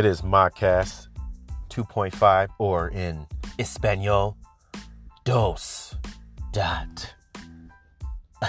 It 0.00 0.06
is 0.06 0.22
Modcast 0.22 1.08
2.5 1.68 2.48
or 2.56 2.88
in 2.88 3.26
Espanol, 3.58 4.34
dos 5.24 5.94
dot 6.52 7.14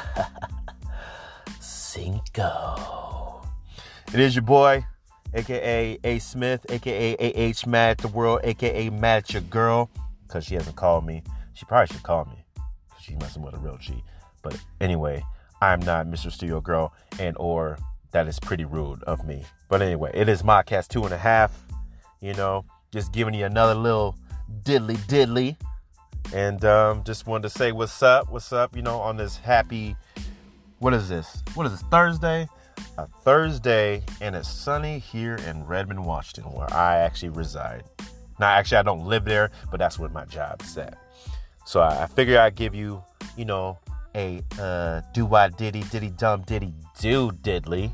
cinco. 1.59 3.41
It 4.13 4.21
is 4.21 4.33
your 4.33 4.43
boy, 4.43 4.85
aka 5.33 5.99
A 6.01 6.19
Smith, 6.19 6.65
aka 6.69 7.17
AH 7.17 7.67
Mad 7.67 7.89
at 7.91 7.97
the 7.97 8.07
World, 8.07 8.39
aka 8.45 8.89
Mad 8.89 9.23
at 9.23 9.33
your 9.33 9.41
girl, 9.41 9.89
because 10.25 10.45
she 10.45 10.55
hasn't 10.55 10.77
called 10.77 11.05
me. 11.05 11.21
She 11.53 11.65
probably 11.65 11.93
should 11.93 12.03
call 12.03 12.23
me 12.23 12.45
because 12.87 13.03
she's 13.03 13.19
messing 13.19 13.41
with 13.41 13.55
a 13.55 13.59
real 13.59 13.75
G. 13.75 14.01
But 14.41 14.57
anyway, 14.79 15.21
I'm 15.61 15.81
not 15.81 16.07
Mr. 16.07 16.31
Studio 16.31 16.61
Girl, 16.61 16.93
and 17.19 17.35
or 17.37 17.77
that 18.11 18.27
is 18.27 18.39
pretty 18.39 18.65
rude 18.65 19.03
of 19.03 19.25
me. 19.25 19.45
But 19.69 19.81
anyway, 19.81 20.11
it 20.13 20.29
is 20.29 20.43
Modcast 20.43 20.89
two 20.89 21.03
and 21.03 21.13
a 21.13 21.17
half. 21.17 21.57
You 22.19 22.33
know, 22.33 22.65
just 22.91 23.11
giving 23.11 23.33
you 23.33 23.45
another 23.45 23.75
little 23.75 24.15
diddly 24.63 24.97
diddly. 25.07 25.57
And 26.33 26.63
um, 26.65 27.03
just 27.03 27.25
wanted 27.25 27.43
to 27.43 27.49
say 27.49 27.71
what's 27.71 28.01
up, 28.03 28.31
what's 28.31 28.53
up, 28.53 28.75
you 28.75 28.81
know, 28.81 28.99
on 28.99 29.17
this 29.17 29.37
happy, 29.37 29.95
what 30.79 30.93
is 30.93 31.09
this? 31.09 31.43
What 31.55 31.65
is 31.65 31.73
this, 31.73 31.81
Thursday? 31.89 32.47
A 32.97 33.07
Thursday, 33.23 34.03
and 34.21 34.35
it's 34.35 34.49
sunny 34.49 34.99
here 34.99 35.35
in 35.47 35.65
Redmond, 35.65 36.05
Washington, 36.05 36.51
where 36.53 36.71
I 36.73 36.97
actually 36.97 37.29
reside. 37.29 37.83
Now, 38.39 38.47
actually, 38.47 38.77
I 38.77 38.83
don't 38.83 39.05
live 39.05 39.25
there, 39.25 39.51
but 39.69 39.77
that's 39.77 39.99
where 39.99 40.09
my 40.09 40.25
job 40.25 40.61
is 40.61 40.77
at. 40.77 40.97
So 41.65 41.81
I, 41.81 42.03
I 42.03 42.07
figure 42.07 42.39
I'd 42.39 42.55
give 42.55 42.73
you, 42.73 43.03
you 43.37 43.45
know, 43.45 43.77
a 44.15 44.41
uh, 44.59 45.01
do 45.13 45.25
why 45.25 45.49
diddy 45.49 45.83
diddy 45.83 46.09
dum 46.09 46.41
diddy 46.41 46.73
do 46.99 47.31
diddly. 47.31 47.91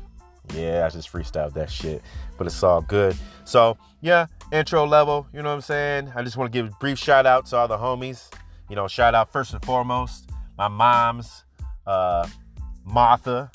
Yeah, 0.54 0.86
I 0.86 0.88
just 0.90 1.12
freestyled 1.12 1.54
that 1.54 1.70
shit, 1.70 2.02
but 2.36 2.46
it's 2.46 2.62
all 2.62 2.80
good. 2.80 3.16
So 3.44 3.76
yeah, 4.00 4.26
intro 4.52 4.86
level, 4.86 5.26
you 5.32 5.42
know 5.42 5.50
what 5.50 5.56
I'm 5.56 5.60
saying? 5.60 6.12
I 6.14 6.22
just 6.22 6.36
want 6.36 6.52
to 6.52 6.58
give 6.58 6.72
a 6.72 6.76
brief 6.76 6.98
shout 6.98 7.26
out 7.26 7.46
to 7.46 7.56
all 7.56 7.68
the 7.68 7.76
homies. 7.76 8.30
You 8.68 8.76
know, 8.76 8.88
shout 8.88 9.14
out 9.14 9.32
first 9.32 9.52
and 9.52 9.64
foremost, 9.64 10.30
my 10.56 10.68
mom's 10.68 11.44
uh, 11.86 12.28
Martha, 12.84 13.50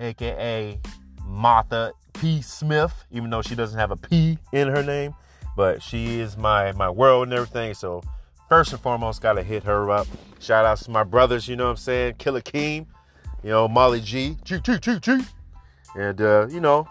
aka 0.00 0.78
Martha 1.24 1.92
P. 2.14 2.42
Smith, 2.42 3.04
even 3.10 3.30
though 3.30 3.42
she 3.42 3.54
doesn't 3.54 3.78
have 3.78 3.90
a 3.90 3.96
P 3.96 4.38
in 4.52 4.68
her 4.68 4.82
name, 4.82 5.14
but 5.56 5.82
she 5.82 6.20
is 6.20 6.36
my 6.36 6.72
my 6.72 6.90
world 6.90 7.24
and 7.24 7.32
everything. 7.32 7.74
So 7.74 8.02
first 8.48 8.72
and 8.72 8.80
foremost, 8.80 9.22
gotta 9.22 9.42
hit 9.42 9.62
her 9.64 9.90
up. 9.90 10.06
Shout 10.40 10.64
outs 10.64 10.84
to 10.84 10.90
my 10.90 11.04
brothers, 11.04 11.48
you 11.48 11.56
know 11.56 11.64
what 11.64 11.70
I'm 11.70 11.76
saying? 11.76 12.14
Killer 12.18 12.40
Keem, 12.40 12.86
you 13.42 13.50
know, 13.50 13.68
Molly 13.68 14.00
G, 14.00 14.36
G, 14.44 14.60
G, 14.60 14.78
G, 14.78 14.98
G. 15.00 15.18
And 15.94 16.20
uh, 16.20 16.46
you 16.48 16.60
know, 16.60 16.88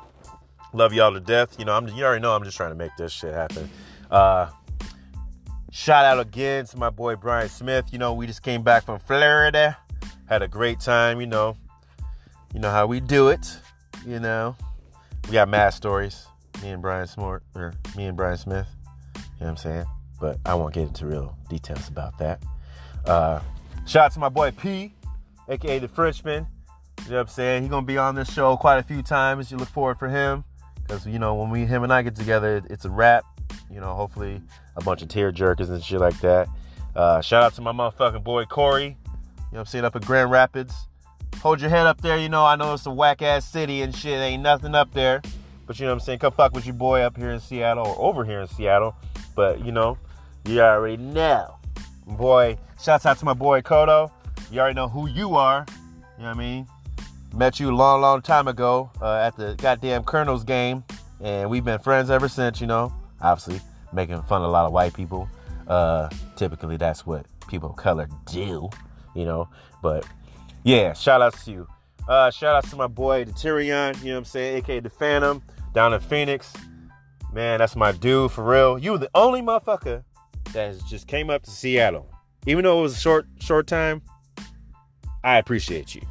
love 0.73 0.93
y'all 0.93 1.13
to 1.13 1.19
death. 1.19 1.57
You 1.59 1.65
know, 1.65 1.73
I'm 1.73 1.87
you 1.87 2.03
already 2.03 2.21
know 2.21 2.35
I'm 2.35 2.43
just 2.43 2.57
trying 2.57 2.71
to 2.71 2.75
make 2.75 2.95
this 2.97 3.11
shit 3.11 3.33
happen. 3.33 3.69
Uh 4.09 4.49
shout 5.71 6.05
out 6.05 6.19
again 6.19 6.65
to 6.65 6.77
my 6.77 6.89
boy 6.89 7.15
Brian 7.15 7.49
Smith. 7.49 7.91
You 7.91 7.99
know, 7.99 8.13
we 8.13 8.27
just 8.27 8.43
came 8.43 8.63
back 8.63 8.85
from 8.85 8.99
Florida. 8.99 9.77
Had 10.27 10.41
a 10.41 10.47
great 10.47 10.79
time, 10.79 11.21
you 11.21 11.27
know. 11.27 11.55
You 12.53 12.59
know 12.59 12.71
how 12.71 12.87
we 12.87 12.99
do 12.99 13.27
it, 13.29 13.59
you 14.05 14.19
know. 14.19 14.55
We 15.27 15.33
got 15.33 15.49
mad 15.49 15.71
stories. 15.71 16.25
Me 16.61 16.69
and 16.69 16.81
Brian 16.81 17.07
Smart 17.07 17.43
or 17.53 17.73
me 17.95 18.05
and 18.05 18.17
Brian 18.17 18.37
Smith. 18.37 18.67
You 19.15 19.21
know 19.21 19.25
what 19.39 19.49
I'm 19.49 19.57
saying? 19.57 19.85
But 20.19 20.39
I 20.45 20.55
won't 20.55 20.73
get 20.73 20.87
into 20.87 21.05
real 21.05 21.37
details 21.49 21.87
about 21.87 22.17
that. 22.19 22.41
Uh 23.05 23.41
shout 23.85 24.05
out 24.05 24.11
to 24.13 24.19
my 24.19 24.29
boy 24.29 24.51
P, 24.51 24.93
aka 25.49 25.79
the 25.79 25.87
Frenchman. 25.87 26.47
You 27.07 27.13
know 27.13 27.19
what 27.19 27.21
I'm 27.21 27.27
saying? 27.29 27.61
He's 27.63 27.69
gonna 27.69 27.85
be 27.85 27.97
on 27.97 28.15
this 28.15 28.29
show 28.29 28.57
quite 28.57 28.79
a 28.79 28.83
few 28.83 29.01
times. 29.01 29.49
You 29.49 29.57
look 29.57 29.69
forward 29.69 29.97
for 29.97 30.09
him. 30.09 30.43
Cause 30.89 31.07
you 31.07 31.19
know, 31.19 31.35
when 31.35 31.49
we 31.49 31.65
him 31.65 31.83
and 31.83 31.93
I 31.93 32.01
get 32.01 32.15
together, 32.15 32.61
it's 32.69 32.83
a 32.83 32.89
wrap. 32.89 33.23
You 33.71 33.79
know, 33.79 33.93
hopefully 33.93 34.41
a 34.75 34.83
bunch 34.83 35.01
of 35.01 35.07
tear 35.07 35.31
jerkers 35.31 35.69
and 35.69 35.81
shit 35.81 36.01
like 36.01 36.19
that. 36.19 36.49
Uh, 36.97 37.21
shout 37.21 37.43
out 37.43 37.53
to 37.53 37.61
my 37.61 37.71
motherfucking 37.71 38.25
boy 38.25 38.43
Corey. 38.43 38.83
You 38.83 38.89
know 38.89 38.95
what 39.51 39.59
I'm 39.61 39.65
saying? 39.67 39.85
Up 39.85 39.95
at 39.95 40.05
Grand 40.05 40.31
Rapids. 40.31 40.73
Hold 41.37 41.61
your 41.61 41.69
head 41.69 41.87
up 41.87 42.01
there, 42.01 42.17
you 42.17 42.27
know. 42.27 42.45
I 42.45 42.57
know 42.57 42.73
it's 42.73 42.85
a 42.85 42.91
whack 42.91 43.21
ass 43.21 43.49
city 43.49 43.83
and 43.83 43.95
shit. 43.95 44.19
Ain't 44.19 44.43
nothing 44.43 44.75
up 44.75 44.93
there. 44.93 45.21
But 45.65 45.79
you 45.79 45.85
know 45.85 45.93
what 45.93 46.01
I'm 46.01 46.05
saying? 46.05 46.19
Come 46.19 46.33
fuck 46.33 46.53
with 46.53 46.65
your 46.65 46.75
boy 46.75 47.01
up 47.01 47.15
here 47.15 47.31
in 47.31 47.39
Seattle 47.39 47.87
or 47.87 48.09
over 48.09 48.25
here 48.25 48.41
in 48.41 48.47
Seattle. 48.47 48.95
But 49.33 49.63
you 49.63 49.71
know, 49.71 49.97
you 50.45 50.59
already 50.59 50.97
know. 50.97 51.55
Boy, 52.05 52.57
shouts 52.81 53.05
out 53.05 53.17
to 53.19 53.25
my 53.25 53.33
boy 53.33 53.61
Kodo. 53.61 54.11
You 54.51 54.59
already 54.59 54.75
know 54.75 54.89
who 54.89 55.07
you 55.07 55.35
are. 55.35 55.65
You 56.17 56.23
know 56.23 56.29
what 56.29 56.37
I 56.37 56.39
mean? 56.39 56.67
Met 57.37 57.59
you 57.59 57.69
a 57.69 57.71
long, 57.71 58.01
long 58.01 58.23
time 58.23 58.47
ago 58.47 58.89
uh, 58.99 59.17
at 59.17 59.37
the 59.37 59.53
goddamn 59.59 60.03
Kernels 60.03 60.43
game, 60.43 60.83
and 61.21 61.47
we've 61.47 61.63
been 61.63 61.77
friends 61.77 62.09
ever 62.09 62.27
since. 62.27 62.59
You 62.59 62.65
know, 62.65 62.91
obviously 63.21 63.61
making 63.93 64.19
fun 64.23 64.41
of 64.41 64.47
a 64.47 64.51
lot 64.51 64.65
of 64.65 64.71
white 64.73 64.95
people. 64.95 65.29
Uh, 65.67 66.09
typically, 66.35 66.77
that's 66.77 67.05
what 67.05 67.27
people 67.47 67.69
of 67.69 67.75
color 67.75 68.09
do. 68.25 68.71
You 69.13 69.25
know, 69.25 69.49
but 69.83 70.03
yeah, 70.63 70.93
shout 70.93 71.21
outs 71.21 71.45
to 71.45 71.51
you. 71.51 71.67
Uh, 72.09 72.31
shout 72.31 72.55
outs 72.55 72.71
to 72.71 72.75
my 72.75 72.87
boy 72.87 73.25
the 73.25 73.33
Tyrion. 73.33 73.95
You 73.99 74.05
know 74.05 74.11
what 74.13 74.17
I'm 74.17 74.25
saying, 74.25 74.57
aka 74.57 74.79
the 74.79 74.89
Phantom, 74.89 75.43
down 75.75 75.93
in 75.93 75.99
Phoenix. 75.99 76.51
Man, 77.31 77.59
that's 77.59 77.75
my 77.75 77.91
dude 77.91 78.31
for 78.31 78.43
real. 78.43 78.79
You 78.79 78.93
were 78.93 78.97
the 78.97 79.11
only 79.13 79.43
motherfucker 79.43 80.03
that 80.53 80.75
just 80.87 81.05
came 81.05 81.29
up 81.29 81.43
to 81.43 81.51
Seattle, 81.51 82.09
even 82.47 82.63
though 82.63 82.79
it 82.79 82.81
was 82.81 82.97
a 82.97 82.99
short, 82.99 83.27
short 83.39 83.67
time. 83.67 84.01
I 85.23 85.37
appreciate 85.37 85.93
you. 85.93 86.01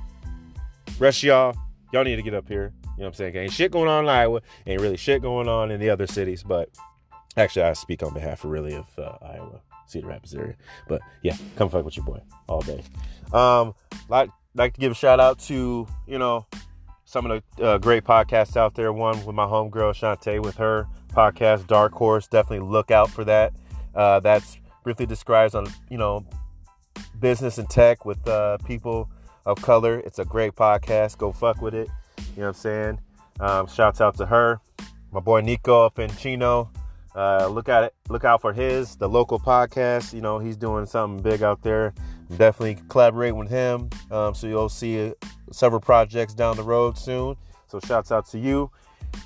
Rest 0.98 1.22
y'all, 1.22 1.54
y'all 1.92 2.04
need 2.04 2.16
to 2.16 2.22
get 2.22 2.34
up 2.34 2.48
here. 2.48 2.72
You 2.82 3.02
know 3.02 3.04
what 3.04 3.06
I'm 3.08 3.14
saying? 3.14 3.36
Ain't 3.36 3.52
shit 3.52 3.70
going 3.70 3.88
on 3.88 4.04
in 4.04 4.10
Iowa. 4.10 4.40
Ain't 4.66 4.80
really 4.80 4.96
shit 4.96 5.20
going 5.20 5.48
on 5.48 5.70
in 5.70 5.78
the 5.78 5.90
other 5.90 6.06
cities. 6.06 6.42
But 6.42 6.70
actually, 7.36 7.64
I 7.64 7.74
speak 7.74 8.02
on 8.02 8.14
behalf 8.14 8.44
of 8.44 8.50
really 8.50 8.74
of 8.74 8.86
uh, 8.98 9.18
Iowa, 9.20 9.60
Cedar 9.86 10.06
Rapids 10.06 10.34
area. 10.34 10.56
But 10.88 11.02
yeah, 11.22 11.36
come 11.56 11.68
fuck 11.68 11.84
with 11.84 11.96
your 11.96 12.06
boy 12.06 12.20
all 12.48 12.62
day. 12.62 12.82
Um, 13.32 13.74
like 14.08 14.30
like 14.54 14.72
to 14.72 14.80
give 14.80 14.92
a 14.92 14.94
shout 14.94 15.20
out 15.20 15.38
to 15.40 15.86
you 16.06 16.18
know 16.18 16.46
some 17.04 17.30
of 17.30 17.42
the 17.56 17.62
uh, 17.62 17.78
great 17.78 18.04
podcasts 18.04 18.56
out 18.56 18.74
there. 18.74 18.90
One 18.92 19.24
with 19.26 19.36
my 19.36 19.44
homegirl 19.44 19.92
Shantae 19.92 20.42
with 20.42 20.56
her 20.56 20.88
podcast 21.08 21.66
Dark 21.66 21.92
Horse. 21.92 22.26
Definitely 22.26 22.66
look 22.66 22.90
out 22.90 23.10
for 23.10 23.24
that. 23.24 23.52
Uh, 23.94 24.20
that's 24.20 24.58
briefly 24.82 25.04
describes 25.04 25.54
on 25.54 25.66
you 25.90 25.98
know 25.98 26.24
business 27.20 27.58
and 27.58 27.68
tech 27.68 28.06
with 28.06 28.26
uh, 28.26 28.56
people 28.58 29.10
of 29.46 29.62
color. 29.62 30.00
It's 30.00 30.18
a 30.18 30.24
great 30.24 30.54
podcast. 30.54 31.16
Go 31.16 31.32
fuck 31.32 31.62
with 31.62 31.74
it. 31.74 31.88
You 32.18 32.24
know 32.42 32.42
what 32.42 32.46
I'm 32.48 32.54
saying? 32.54 33.00
Um, 33.40 33.66
shouts 33.66 34.00
out 34.00 34.16
to 34.18 34.26
her. 34.26 34.60
My 35.12 35.20
boy 35.20 35.40
Nico 35.40 35.86
up 35.86 35.98
in 35.98 36.14
Chino. 36.16 36.70
Uh, 37.14 37.46
look 37.46 37.70
at 37.70 37.84
it. 37.84 37.94
Look 38.10 38.24
out 38.24 38.42
for 38.42 38.52
his 38.52 38.96
the 38.96 39.08
local 39.08 39.40
podcast. 39.40 40.12
You 40.12 40.20
know 40.20 40.38
he's 40.38 40.56
doing 40.56 40.84
something 40.84 41.22
big 41.22 41.42
out 41.42 41.62
there. 41.62 41.94
Definitely 42.36 42.78
collaborate 42.88 43.34
with 43.34 43.48
him. 43.48 43.88
Um, 44.10 44.34
so 44.34 44.46
you'll 44.46 44.68
see 44.68 45.08
uh, 45.08 45.12
several 45.50 45.80
projects 45.80 46.34
down 46.34 46.56
the 46.56 46.62
road 46.62 46.98
soon. 46.98 47.36
So 47.68 47.80
shouts 47.80 48.12
out 48.12 48.26
to 48.30 48.38
you. 48.38 48.70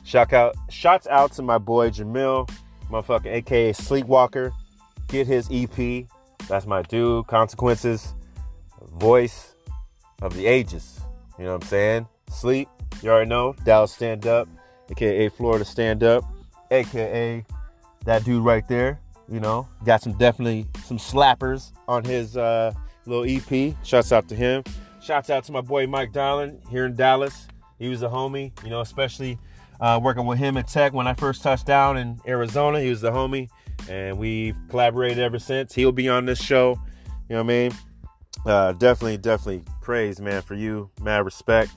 Shout 0.04 0.32
out, 0.32 0.54
shouts 0.68 1.08
out 1.08 1.32
to 1.32 1.42
my 1.42 1.58
boy 1.58 1.90
Jamil, 1.90 2.48
motherfucker, 2.90 3.26
aka 3.26 3.72
Sleepwalker. 3.72 4.52
Get 5.08 5.26
his 5.26 5.48
EP. 5.50 6.06
That's 6.46 6.66
my 6.66 6.82
dude. 6.82 7.26
Consequences. 7.26 8.14
Voice 8.92 9.49
of 10.22 10.34
the 10.34 10.46
ages. 10.46 11.00
You 11.38 11.44
know 11.44 11.54
what 11.54 11.64
I'm 11.64 11.68
saying? 11.68 12.08
Sleep. 12.30 12.68
You 13.02 13.10
already 13.10 13.28
know. 13.28 13.54
Dallas 13.64 13.92
Stand 13.92 14.26
Up, 14.26 14.48
aka 14.90 15.28
Florida 15.30 15.64
Stand 15.64 16.02
Up, 16.02 16.24
aka 16.70 17.44
that 18.04 18.24
dude 18.24 18.44
right 18.44 18.66
there. 18.68 19.00
You 19.28 19.40
know, 19.40 19.68
got 19.84 20.02
some 20.02 20.14
definitely 20.14 20.66
some 20.84 20.98
slappers 20.98 21.72
on 21.86 22.04
his 22.04 22.36
uh, 22.36 22.72
little 23.06 23.24
EP. 23.24 23.76
Shouts 23.84 24.12
out 24.12 24.28
to 24.28 24.36
him. 24.36 24.64
Shouts 25.00 25.30
out 25.30 25.44
to 25.44 25.52
my 25.52 25.60
boy 25.60 25.86
Mike 25.86 26.12
Darlin 26.12 26.60
here 26.68 26.86
in 26.86 26.94
Dallas. 26.94 27.46
He 27.78 27.88
was 27.88 28.02
a 28.02 28.08
homie, 28.08 28.52
you 28.62 28.70
know, 28.70 28.80
especially 28.80 29.38
uh, 29.80 29.98
working 30.02 30.26
with 30.26 30.38
him 30.38 30.56
at 30.56 30.68
Tech 30.68 30.92
when 30.92 31.06
I 31.06 31.14
first 31.14 31.42
touched 31.42 31.66
down 31.66 31.96
in 31.96 32.20
Arizona. 32.26 32.80
He 32.80 32.90
was 32.90 33.00
the 33.00 33.10
homie, 33.10 33.48
and 33.88 34.18
we've 34.18 34.56
collaborated 34.68 35.20
ever 35.20 35.38
since. 35.38 35.74
He'll 35.74 35.92
be 35.92 36.08
on 36.08 36.26
this 36.26 36.40
show. 36.40 36.78
You 37.28 37.36
know 37.36 37.44
what 37.44 37.52
I 37.52 37.68
mean? 37.68 37.72
Uh, 38.46 38.72
definitely, 38.72 39.18
definitely 39.18 39.64
praise, 39.80 40.20
man, 40.20 40.42
for 40.42 40.54
you. 40.54 40.90
Mad 41.00 41.24
respect. 41.24 41.72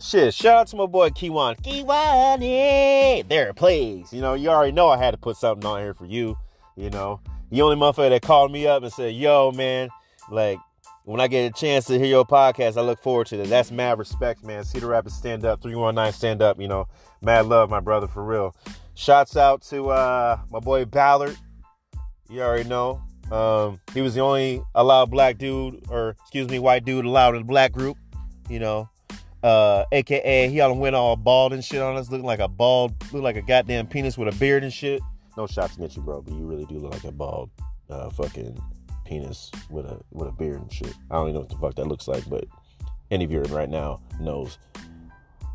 Shit, 0.00 0.32
shout 0.32 0.58
out 0.58 0.66
to 0.68 0.76
my 0.76 0.86
boy 0.86 1.10
Kiwan. 1.10 1.60
Kiwani! 1.60 3.26
There, 3.28 3.52
please. 3.52 4.12
You 4.12 4.20
know, 4.20 4.34
you 4.34 4.48
already 4.48 4.72
know 4.72 4.88
I 4.88 4.96
had 4.96 5.10
to 5.10 5.16
put 5.16 5.36
something 5.36 5.66
on 5.66 5.80
here 5.80 5.94
for 5.94 6.06
you. 6.06 6.36
You 6.76 6.90
know, 6.90 7.20
the 7.50 7.62
only 7.62 7.74
motherfucker 7.74 8.10
that 8.10 8.22
called 8.22 8.52
me 8.52 8.66
up 8.66 8.84
and 8.84 8.92
said, 8.92 9.14
yo, 9.14 9.50
man, 9.50 9.88
like, 10.30 10.58
when 11.04 11.20
I 11.20 11.26
get 11.26 11.50
a 11.50 11.58
chance 11.58 11.86
to 11.86 11.98
hear 11.98 12.06
your 12.06 12.24
podcast, 12.24 12.76
I 12.76 12.82
look 12.82 13.00
forward 13.00 13.28
to 13.28 13.38
that. 13.38 13.48
That's 13.48 13.70
mad 13.70 13.98
respect, 13.98 14.44
man. 14.44 14.62
Cedar 14.62 14.86
Rapids 14.86 15.16
stand 15.16 15.44
up, 15.44 15.62
319 15.62 16.12
stand 16.12 16.42
up, 16.42 16.60
you 16.60 16.68
know. 16.68 16.86
Mad 17.22 17.46
love, 17.46 17.70
my 17.70 17.80
brother, 17.80 18.06
for 18.06 18.22
real. 18.22 18.54
Shouts 18.94 19.36
out 19.36 19.62
to 19.62 19.88
uh, 19.88 20.38
my 20.50 20.60
boy 20.60 20.84
Ballard. 20.84 21.36
You 22.28 22.42
already 22.42 22.68
know. 22.68 23.02
Um, 23.30 23.80
he 23.94 24.00
was 24.00 24.14
the 24.14 24.20
only 24.20 24.62
allowed 24.74 25.10
black 25.10 25.38
dude, 25.38 25.84
or 25.90 26.16
excuse 26.22 26.48
me, 26.48 26.58
white 26.58 26.84
dude 26.84 27.04
allowed 27.04 27.34
in 27.34 27.42
the 27.42 27.46
black 27.46 27.72
group, 27.72 27.96
you 28.48 28.58
know. 28.58 28.88
uh, 29.42 29.84
aka 29.92 30.48
he 30.48 30.60
all 30.60 30.74
went 30.74 30.96
all 30.96 31.16
bald 31.16 31.52
and 31.52 31.64
shit 31.64 31.80
on 31.80 31.96
us, 31.96 32.10
looking 32.10 32.26
like 32.26 32.40
a 32.40 32.48
bald, 32.48 32.94
look 33.12 33.22
like 33.22 33.36
a 33.36 33.42
goddamn 33.42 33.86
penis 33.86 34.18
with 34.18 34.28
a 34.34 34.38
beard 34.38 34.64
and 34.64 34.72
shit. 34.72 35.00
No 35.36 35.46
shots 35.46 35.76
against 35.76 35.96
you, 35.96 36.02
bro, 36.02 36.20
but 36.20 36.34
you 36.34 36.44
really 36.46 36.64
do 36.64 36.78
look 36.78 36.92
like 36.92 37.04
a 37.04 37.12
bald, 37.12 37.50
uh, 37.88 38.10
fucking 38.10 38.60
penis 39.04 39.50
with 39.70 39.86
a 39.86 40.00
with 40.12 40.28
a 40.28 40.32
beard 40.32 40.60
and 40.60 40.72
shit. 40.72 40.94
I 41.10 41.14
don't 41.14 41.28
even 41.28 41.34
know 41.34 41.40
what 41.40 41.48
the 41.50 41.56
fuck 41.56 41.74
that 41.76 41.86
looks 41.86 42.08
like, 42.08 42.28
but 42.28 42.44
any 43.10 43.26
viewer 43.26 43.42
right 43.44 43.68
now 43.70 44.00
knows 44.20 44.58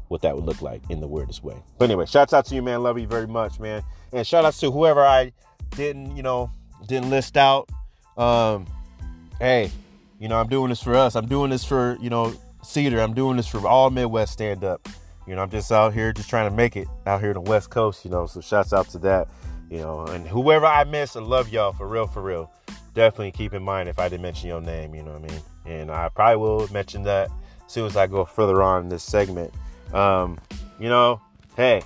what 0.07 0.21
that 0.21 0.35
would 0.35 0.45
look 0.45 0.61
like 0.61 0.81
in 0.89 1.01
the 1.01 1.07
weirdest 1.07 1.43
way. 1.43 1.55
But 1.77 1.85
anyway, 1.85 2.05
shouts 2.05 2.33
out 2.33 2.45
to 2.45 2.55
you, 2.55 2.61
man. 2.61 2.83
Love 2.83 2.99
you 2.99 3.07
very 3.07 3.27
much, 3.27 3.59
man. 3.59 3.83
And 4.11 4.25
shout 4.25 4.45
outs 4.45 4.59
to 4.59 4.71
whoever 4.71 5.03
I 5.03 5.33
didn't, 5.71 6.15
you 6.15 6.23
know, 6.23 6.51
didn't 6.87 7.09
list 7.09 7.37
out. 7.37 7.69
Um, 8.17 8.65
hey, 9.39 9.71
you 10.19 10.27
know, 10.27 10.39
I'm 10.39 10.47
doing 10.47 10.69
this 10.69 10.81
for 10.81 10.95
us. 10.95 11.15
I'm 11.15 11.27
doing 11.27 11.49
this 11.49 11.63
for, 11.63 11.97
you 11.99 12.09
know, 12.09 12.33
Cedar. 12.63 13.01
I'm 13.01 13.13
doing 13.13 13.37
this 13.37 13.47
for 13.47 13.67
all 13.67 13.89
Midwest 13.89 14.33
stand 14.33 14.63
up. 14.63 14.87
You 15.27 15.35
know, 15.35 15.41
I'm 15.41 15.49
just 15.49 15.71
out 15.71 15.93
here 15.93 16.11
just 16.11 16.29
trying 16.29 16.49
to 16.49 16.55
make 16.55 16.75
it 16.75 16.87
out 17.05 17.21
here 17.21 17.31
in 17.31 17.35
the 17.35 17.41
West 17.41 17.69
Coast, 17.69 18.03
you 18.05 18.11
know. 18.11 18.25
So 18.25 18.41
shouts 18.41 18.73
out 18.73 18.89
to 18.89 18.99
that. 18.99 19.27
You 19.69 19.79
know, 19.79 20.05
and 20.05 20.27
whoever 20.27 20.65
I 20.65 20.83
miss, 20.83 21.15
I 21.15 21.21
love 21.21 21.49
y'all 21.49 21.71
for 21.71 21.87
real, 21.87 22.05
for 22.05 22.21
real. 22.21 22.51
Definitely 22.93 23.31
keep 23.31 23.53
in 23.53 23.63
mind 23.63 23.89
if 23.89 23.97
I 23.97 24.07
didn't 24.07 24.21
mention 24.21 24.47
your 24.49 24.61
name, 24.61 24.93
you 24.93 25.01
know 25.01 25.13
what 25.13 25.31
I 25.31 25.33
mean? 25.33 25.41
And 25.65 25.91
I 25.91 26.09
probably 26.09 26.37
will 26.37 26.71
mention 26.71 27.03
that 27.03 27.29
as 27.65 27.71
soon 27.71 27.87
as 27.87 27.97
I 27.97 28.05
go 28.05 28.23
further 28.23 28.61
on 28.61 28.83
in 28.83 28.89
this 28.89 29.03
segment. 29.03 29.51
Um, 29.93 30.37
you 30.79 30.89
know, 30.89 31.21
hey, 31.55 31.81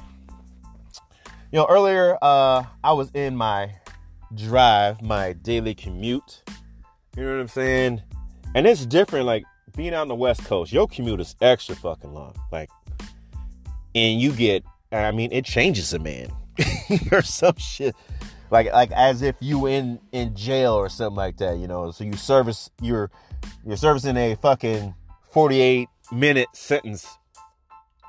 you 1.51 1.59
know, 1.59 1.65
earlier 1.69 2.17
uh, 2.21 2.65
I 2.83 2.91
was 2.91 3.09
in 3.11 3.37
my 3.37 3.71
drive, 4.33 5.01
my 5.01 5.33
daily 5.33 5.73
commute. 5.75 6.43
You 7.15 7.23
know 7.23 7.31
what 7.31 7.41
I'm 7.41 7.47
saying? 7.47 8.01
And 8.55 8.67
it's 8.67 8.85
different, 8.85 9.25
like 9.25 9.43
being 9.75 9.93
out 9.93 10.01
on 10.01 10.07
the 10.07 10.15
West 10.15 10.43
Coast, 10.45 10.71
your 10.71 10.87
commute 10.87 11.19
is 11.19 11.35
extra 11.41 11.75
fucking 11.75 12.13
long. 12.13 12.35
Like, 12.51 12.69
and 13.95 14.19
you 14.19 14.31
get, 14.31 14.63
I 14.91 15.11
mean, 15.11 15.31
it 15.31 15.45
changes 15.45 15.93
a 15.93 15.99
man 15.99 16.31
or 17.11 17.21
some 17.21 17.55
shit. 17.57 17.95
Like, 18.49 18.71
like 18.71 18.91
as 18.91 19.21
if 19.21 19.35
you 19.39 19.65
in 19.67 19.99
in 20.11 20.35
jail 20.35 20.73
or 20.73 20.89
something 20.89 21.17
like 21.17 21.37
that, 21.37 21.57
you 21.57 21.67
know. 21.67 21.91
So 21.91 22.03
you 22.03 22.13
service 22.13 22.69
you're 22.81 23.11
you're 23.65 23.77
servicing 23.77 24.15
a 24.15 24.35
fucking 24.35 24.95
48 25.31 25.89
minute 26.11 26.47
sentence. 26.53 27.07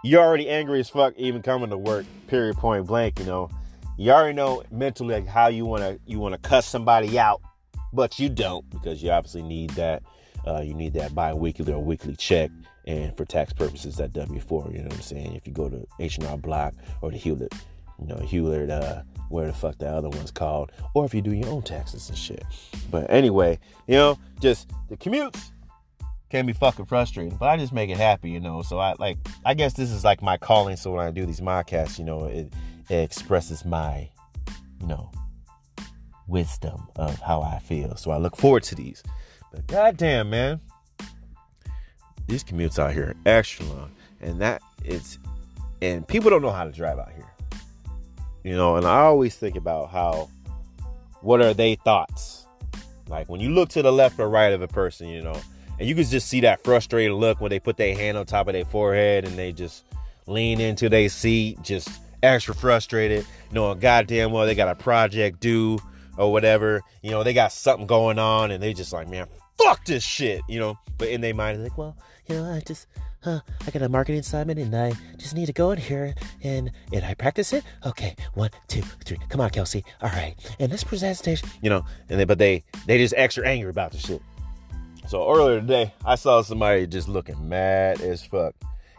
You're 0.04 0.22
already 0.22 0.48
angry 0.48 0.78
as 0.78 0.88
fuck 0.88 1.14
even 1.16 1.42
coming 1.42 1.70
to 1.70 1.76
work, 1.76 2.06
period 2.28 2.56
point 2.56 2.86
blank, 2.86 3.18
you 3.18 3.24
know. 3.24 3.50
You 3.98 4.12
already 4.12 4.34
know 4.34 4.62
mentally 4.70 5.16
like 5.16 5.26
how 5.26 5.48
you 5.48 5.66
wanna 5.66 5.98
you 6.06 6.20
wanna 6.20 6.38
cuss 6.38 6.66
somebody 6.66 7.18
out, 7.18 7.42
but 7.92 8.20
you 8.20 8.28
don't 8.28 8.68
because 8.70 9.02
you 9.02 9.10
obviously 9.10 9.42
need 9.42 9.70
that 9.70 10.04
uh, 10.46 10.60
you 10.60 10.72
need 10.72 10.92
that 10.92 11.16
bi-weekly 11.16 11.72
or 11.72 11.82
weekly 11.82 12.14
check 12.14 12.52
and 12.86 13.14
for 13.16 13.24
tax 13.24 13.52
purposes 13.52 13.96
that 13.96 14.12
w4 14.12 14.72
you 14.72 14.78
know 14.78 14.84
what 14.84 14.94
i'm 14.94 15.00
saying? 15.00 15.34
If 15.34 15.48
you 15.48 15.52
go 15.52 15.68
to 15.68 15.84
h&r 15.98 16.36
block 16.38 16.74
or 17.02 17.10
the 17.10 17.16
hewlett 17.16 17.52
you 18.00 18.06
know 18.06 18.16
hewlett 18.18 18.70
uh, 18.70 19.02
where 19.30 19.48
the 19.48 19.52
fuck 19.52 19.76
the 19.78 19.88
other 19.88 20.08
one's 20.08 20.30
called 20.30 20.70
or 20.94 21.04
if 21.04 21.12
you 21.12 21.20
do 21.20 21.34
your 21.34 21.48
own 21.48 21.62
taxes 21.62 22.08
and 22.08 22.16
shit. 22.16 22.44
But 22.92 23.10
anyway 23.10 23.58
you 23.88 23.96
know 23.96 24.16
just 24.40 24.70
the 24.88 24.96
commutes 24.96 25.50
can 26.30 26.46
be 26.46 26.52
fucking 26.52 26.84
frustrating 26.84 27.36
but 27.36 27.48
i 27.48 27.56
just 27.56 27.72
make 27.72 27.90
it 27.90 27.96
happy 27.96 28.30
you 28.30 28.38
know? 28.38 28.62
So 28.62 28.78
i 28.78 28.94
like 29.00 29.18
i 29.44 29.54
guess 29.54 29.72
this 29.72 29.90
is 29.90 30.04
like 30.04 30.22
my 30.22 30.36
calling 30.36 30.76
so 30.76 30.92
when 30.92 31.04
i 31.04 31.10
do 31.10 31.26
these 31.26 31.40
podcasts 31.40 31.98
you 31.98 32.04
know 32.04 32.26
it, 32.26 32.52
it 32.88 33.02
expresses 33.02 33.64
my 33.64 34.08
you 34.80 34.86
know 34.86 35.10
wisdom 36.26 36.86
of 36.96 37.18
how 37.20 37.40
i 37.42 37.58
feel 37.58 37.96
so 37.96 38.10
i 38.10 38.16
look 38.16 38.36
forward 38.36 38.62
to 38.62 38.74
these 38.74 39.02
but 39.52 39.66
goddamn, 39.66 40.30
man, 40.30 40.60
these 42.26 42.44
commutes 42.44 42.78
out 42.78 42.92
here 42.92 43.04
are 43.04 43.16
extra 43.24 43.64
long, 43.66 43.90
and 44.20 44.40
that 44.40 44.62
is, 44.84 45.18
and 45.80 46.06
people 46.06 46.30
don't 46.30 46.42
know 46.42 46.50
how 46.50 46.64
to 46.64 46.72
drive 46.72 46.98
out 46.98 47.12
here. 47.12 47.32
You 48.44 48.56
know, 48.56 48.76
and 48.76 48.86
I 48.86 49.00
always 49.00 49.36
think 49.36 49.56
about 49.56 49.90
how, 49.90 50.28
what 51.22 51.40
are 51.40 51.54
they 51.54 51.76
thoughts? 51.76 52.46
Like 53.08 53.28
when 53.28 53.40
you 53.40 53.50
look 53.50 53.70
to 53.70 53.82
the 53.82 53.92
left 53.92 54.20
or 54.20 54.28
right 54.28 54.52
of 54.52 54.60
a 54.60 54.68
person, 54.68 55.08
you 55.08 55.22
know, 55.22 55.40
and 55.78 55.88
you 55.88 55.94
can 55.94 56.04
just 56.04 56.28
see 56.28 56.40
that 56.40 56.62
frustrated 56.62 57.12
look 57.12 57.40
when 57.40 57.50
they 57.50 57.60
put 57.60 57.76
their 57.76 57.96
hand 57.96 58.18
on 58.18 58.26
top 58.26 58.48
of 58.48 58.52
their 58.52 58.64
forehead 58.64 59.24
and 59.24 59.38
they 59.38 59.52
just 59.52 59.84
lean 60.26 60.60
into 60.60 60.88
their 60.88 61.08
seat, 61.08 61.62
just 61.62 61.88
extra 62.22 62.54
frustrated, 62.54 63.26
knowing 63.52 63.78
goddamn 63.78 64.32
well 64.32 64.46
they 64.46 64.54
got 64.54 64.68
a 64.68 64.74
project 64.74 65.40
due 65.40 65.78
or 66.16 66.32
whatever. 66.32 66.82
You 67.02 67.10
know, 67.10 67.22
they 67.22 67.32
got 67.32 67.52
something 67.52 67.86
going 67.86 68.18
on 68.18 68.50
and 68.50 68.62
they 68.62 68.74
just 68.74 68.92
like, 68.92 69.08
man, 69.08 69.26
fuck 69.58 69.84
this 69.84 70.02
shit, 70.02 70.42
you 70.48 70.58
know. 70.58 70.78
But 70.98 71.08
in 71.08 71.20
their 71.20 71.34
mind, 71.34 71.62
like, 71.62 71.78
well, 71.78 71.96
you 72.26 72.36
know, 72.36 72.52
I 72.52 72.60
just, 72.60 72.86
huh, 73.22 73.40
I 73.66 73.70
got 73.70 73.82
a 73.82 73.88
marketing 73.88 74.20
assignment 74.20 74.58
and 74.58 74.74
I 74.74 74.92
just 75.16 75.34
need 75.34 75.46
to 75.46 75.52
go 75.52 75.70
in 75.70 75.78
here 75.78 76.14
and 76.42 76.70
and 76.92 77.04
I 77.04 77.14
practice 77.14 77.52
it. 77.52 77.64
Okay, 77.86 78.16
one, 78.34 78.50
two, 78.66 78.82
three. 79.04 79.18
Come 79.28 79.40
on, 79.40 79.50
Kelsey. 79.50 79.84
All 80.02 80.10
right, 80.10 80.34
and 80.58 80.70
this 80.70 80.84
presentation, 80.84 81.48
you 81.62 81.70
know, 81.70 81.84
and 82.08 82.20
they, 82.20 82.24
but 82.24 82.38
they 82.38 82.64
they 82.86 82.98
just 82.98 83.14
extra 83.16 83.46
angry 83.46 83.70
about 83.70 83.92
the 83.92 83.98
shit. 83.98 84.22
So 85.06 85.26
earlier 85.32 85.60
today, 85.60 85.94
I 86.04 86.16
saw 86.16 86.42
somebody 86.42 86.86
just 86.86 87.08
looking 87.08 87.48
mad 87.48 88.02
as 88.02 88.22
fuck. 88.22 88.54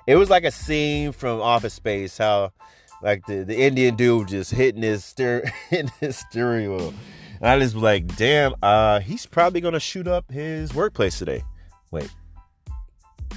It 0.08 0.16
was 0.16 0.30
like 0.30 0.44
a 0.44 0.50
scene 0.50 1.12
from 1.12 1.40
Office 1.40 1.76
Space, 1.76 2.18
how 2.18 2.52
like 3.02 3.26
the, 3.26 3.44
the 3.44 3.58
Indian 3.58 3.96
dude 3.96 4.28
just 4.28 4.52
hitting 4.52 4.82
his 4.82 5.04
steer 5.04 5.52
his 6.00 6.18
steering 6.18 6.76
wheel. 6.76 6.94
And 7.42 7.50
I 7.50 7.60
just 7.60 7.74
was 7.74 7.84
like, 7.84 8.16
damn, 8.18 8.54
uh, 8.62 9.00
he's 9.00 9.26
probably 9.26 9.62
gonna 9.62 9.80
shoot 9.80 10.08
up 10.08 10.32
his 10.32 10.74
workplace 10.74 11.18
today. 11.18 11.44
Wait, 11.92 12.10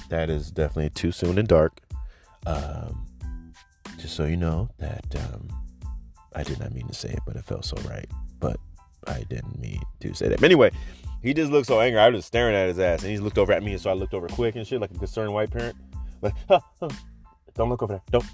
that 0.09 0.29
is 0.29 0.51
definitely 0.51 0.91
too 0.91 1.13
soon 1.13 1.39
and 1.39 1.49
dark. 1.49 1.81
Um, 2.47 3.07
just 3.99 4.17
so 4.17 4.25
you 4.25 4.37
know 4.37 4.69
that 4.79 5.05
um, 5.17 5.49
I 6.35 6.43
did 6.43 6.59
not 6.59 6.73
mean 6.73 6.89
to 6.89 6.95
say 6.95 7.11
it, 7.11 7.21
but 7.27 7.37
it 7.37 7.45
felt 7.45 7.65
so 7.65 7.77
right. 7.89 8.11
But 8.41 8.57
I 9.07 9.23
didn't 9.29 9.61
mean 9.61 9.81
to 10.01 10.15
say 10.15 10.29
that. 10.29 10.41
But 10.41 10.47
anyway, 10.47 10.73
he 11.23 11.33
just 11.33 11.53
looked 11.53 11.69
so 11.69 11.81
angry. 11.81 12.01
I 12.01 12.09
was 12.09 12.19
just 12.19 12.29
staring 12.29 12.55
at 12.55 12.69
his 12.69 12.79
ass, 12.81 13.03
and 13.03 13.13
he 13.13 13.19
looked 13.19 13.39
over 13.39 13.53
at 13.53 13.63
me, 13.63 13.73
and 13.73 13.81
so 13.81 13.91
I 13.91 13.95
looked 13.95 14.15
over 14.15 14.27
quick 14.27 14.57
and 14.57 14.67
shit, 14.67 14.81
like 14.81 14.91
a 14.91 14.99
concerned 14.99 15.33
white 15.33 15.51
parent. 15.51 15.77
Like, 16.21 16.35
huh, 16.49 16.61
huh, 16.81 16.89
don't 17.55 17.69
look 17.69 17.83
over 17.83 17.95
there. 17.95 18.03
Don't. 18.11 18.25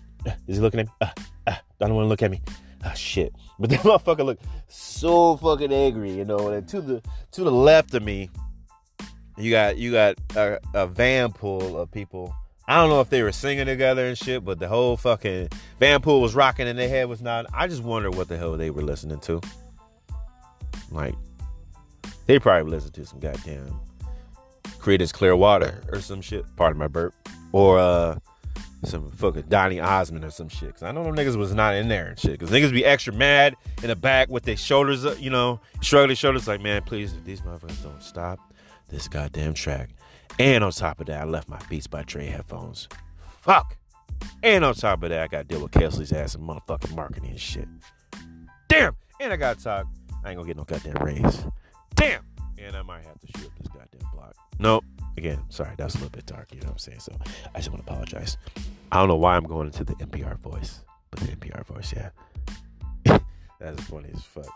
Is 0.47 0.57
he 0.57 0.63
looking 0.63 0.81
at 0.81 0.87
me? 0.87 0.93
Uh, 1.01 1.11
uh, 1.47 1.55
don't 1.79 1.95
want 1.95 2.05
to 2.05 2.09
look 2.09 2.23
at 2.23 2.31
me. 2.31 2.41
Ah, 2.85 2.93
shit. 2.93 3.33
But 3.61 3.71
that 3.71 3.81
motherfucker 3.81 4.25
looked 4.25 4.45
so 4.69 5.37
fucking 5.37 5.73
angry, 5.73 6.13
you 6.13 6.25
know. 6.25 6.51
And 6.51 6.69
to 6.69 6.81
the 6.81 7.03
to 7.33 7.43
the 7.43 7.51
left 7.51 7.93
of 7.95 8.05
me, 8.05 8.31
you 9.37 9.51
got 9.51 9.79
you 9.79 9.91
got 9.91 10.15
a, 10.37 10.61
a 10.75 10.87
van 10.87 11.33
pool 11.33 11.77
of 11.77 11.91
people. 11.91 12.33
I 12.69 12.77
don't 12.77 12.89
know 12.89 13.01
if 13.01 13.11
they 13.11 13.25
were 13.25 13.33
singing 13.33 13.67
together 13.67 14.07
and 14.07 14.17
shit, 14.17 14.45
but 14.45 14.61
the 14.61 14.69
whole 14.69 14.97
fucking 14.97 15.49
van 15.81 16.03
pool 16.03 16.21
was 16.21 16.37
rocking 16.37 16.69
and 16.69 16.79
their 16.79 16.89
head 16.89 17.09
was 17.09 17.21
not. 17.21 17.47
I 17.53 17.67
just 17.67 17.83
wonder 17.83 18.11
what 18.11 18.29
the 18.29 18.37
hell 18.37 18.57
they 18.57 18.71
were 18.71 18.83
listening 18.83 19.19
to. 19.21 19.41
Like, 20.93 21.17
they 22.27 22.39
probably 22.39 22.71
listened 22.71 22.95
to 22.95 23.07
some 23.07 23.19
goddamn 23.19 23.81
Creedence 24.79 25.13
Clearwater 25.13 25.83
or 25.91 26.01
some 26.01 26.21
shit. 26.21 26.45
Pardon 26.57 26.79
my 26.79 26.87
burp. 26.89 27.13
Or 27.53 27.79
uh 27.79 28.19
some 28.85 29.11
fucking 29.11 29.45
Donny 29.49 29.81
Osmond 29.81 30.25
or 30.25 30.31
some 30.31 30.49
shit. 30.49 30.75
Cause 30.75 30.83
I 30.83 30.93
know 30.93 31.03
them 31.05 31.17
niggas 31.17 31.37
was 31.37 31.53
not 31.55 31.75
in 31.75 31.89
there 31.89 32.09
and 32.09 32.19
shit. 32.19 32.39
Cause 32.39 32.51
niggas 32.51 32.73
be 32.73 32.85
extra 32.85 33.13
mad 33.13 33.57
in 33.83 33.89
the 33.89 33.97
back 33.97 34.29
with 34.31 34.45
their 34.45 34.57
shoulders, 34.57 35.05
up, 35.05 35.21
you 35.21 35.31
know, 35.31 35.61
shrugging 35.81 36.09
their 36.09 36.17
shoulders 36.17 36.47
like, 36.47 36.61
man, 36.61 36.83
please, 36.83 37.13
if 37.13 37.25
these 37.25 37.41
motherfuckers 37.41 37.83
don't 37.83 38.03
stop 38.03 38.39
this 38.89 39.09
goddamn 39.09 39.55
track. 39.55 39.91
And 40.39 40.63
on 40.63 40.71
top 40.71 41.01
of 41.01 41.07
that, 41.07 41.21
I 41.21 41.25
left 41.25 41.49
my 41.49 41.59
Beats 41.69 41.87
by 41.87 42.05
Dre 42.05 42.27
headphones. 42.27 42.89
Fuck. 43.41 43.77
And 44.43 44.65
on 44.65 44.75
top 44.75 45.03
of 45.03 45.11
that, 45.11 45.21
I 45.21 45.27
got 45.27 45.39
to 45.39 45.45
deal 45.45 45.63
with 45.63 45.73
Kelsey's 45.73 46.13
ass 46.13 46.35
and 46.35 46.49
motherfucking 46.49 46.95
marketing 46.95 47.31
and 47.31 47.41
shit. 47.41 47.69
Damn. 48.69 48.97
And 49.21 49.33
I 49.33 49.37
got 49.37 49.59
to 49.59 49.65
talk. 49.65 49.87
I 50.25 50.31
ain't 50.31 50.37
gonna 50.37 50.47
get 50.47 50.57
no 50.57 50.65
goddamn 50.65 51.03
raise. 51.05 51.45
Damn. 51.95 52.25
And 52.59 52.77
I 52.77 52.83
might 52.83 53.05
have 53.05 53.19
to 53.21 53.27
shoot 53.27 53.47
up 53.47 53.59
this 53.59 53.69
goddamn 53.69 54.11
block. 54.13 54.35
Nope 54.59 54.85
again, 55.19 55.45
sorry, 55.49 55.75
that 55.77 55.85
was 55.85 55.95
a 55.95 55.99
little 55.99 56.11
bit 56.11 56.27
dark, 56.27 56.49
you 56.53 56.61
know 56.61 56.67
what 56.67 56.73
I'm 56.73 56.79
saying? 56.79 57.01
So 57.01 57.13
I 57.55 57.59
just 57.59 57.71
want 57.71 57.85
to 57.85 57.93
apologize. 57.93 58.39
I 58.91 58.99
don't 58.99 59.09
know 59.09 59.17
why 59.17 59.37
I'm 59.37 59.45
going 59.45 59.67
into 59.67 59.85
the 59.85 59.95
NPR 59.97 60.39
voice, 60.39 60.81
but 61.11 61.21
the 61.21 61.27
NPR 61.27 61.67
voice, 61.67 61.93
yeah. 61.95 63.19
That's 63.61 63.83
funny 63.85 64.09
as 64.15 64.23
fuck. 64.23 64.49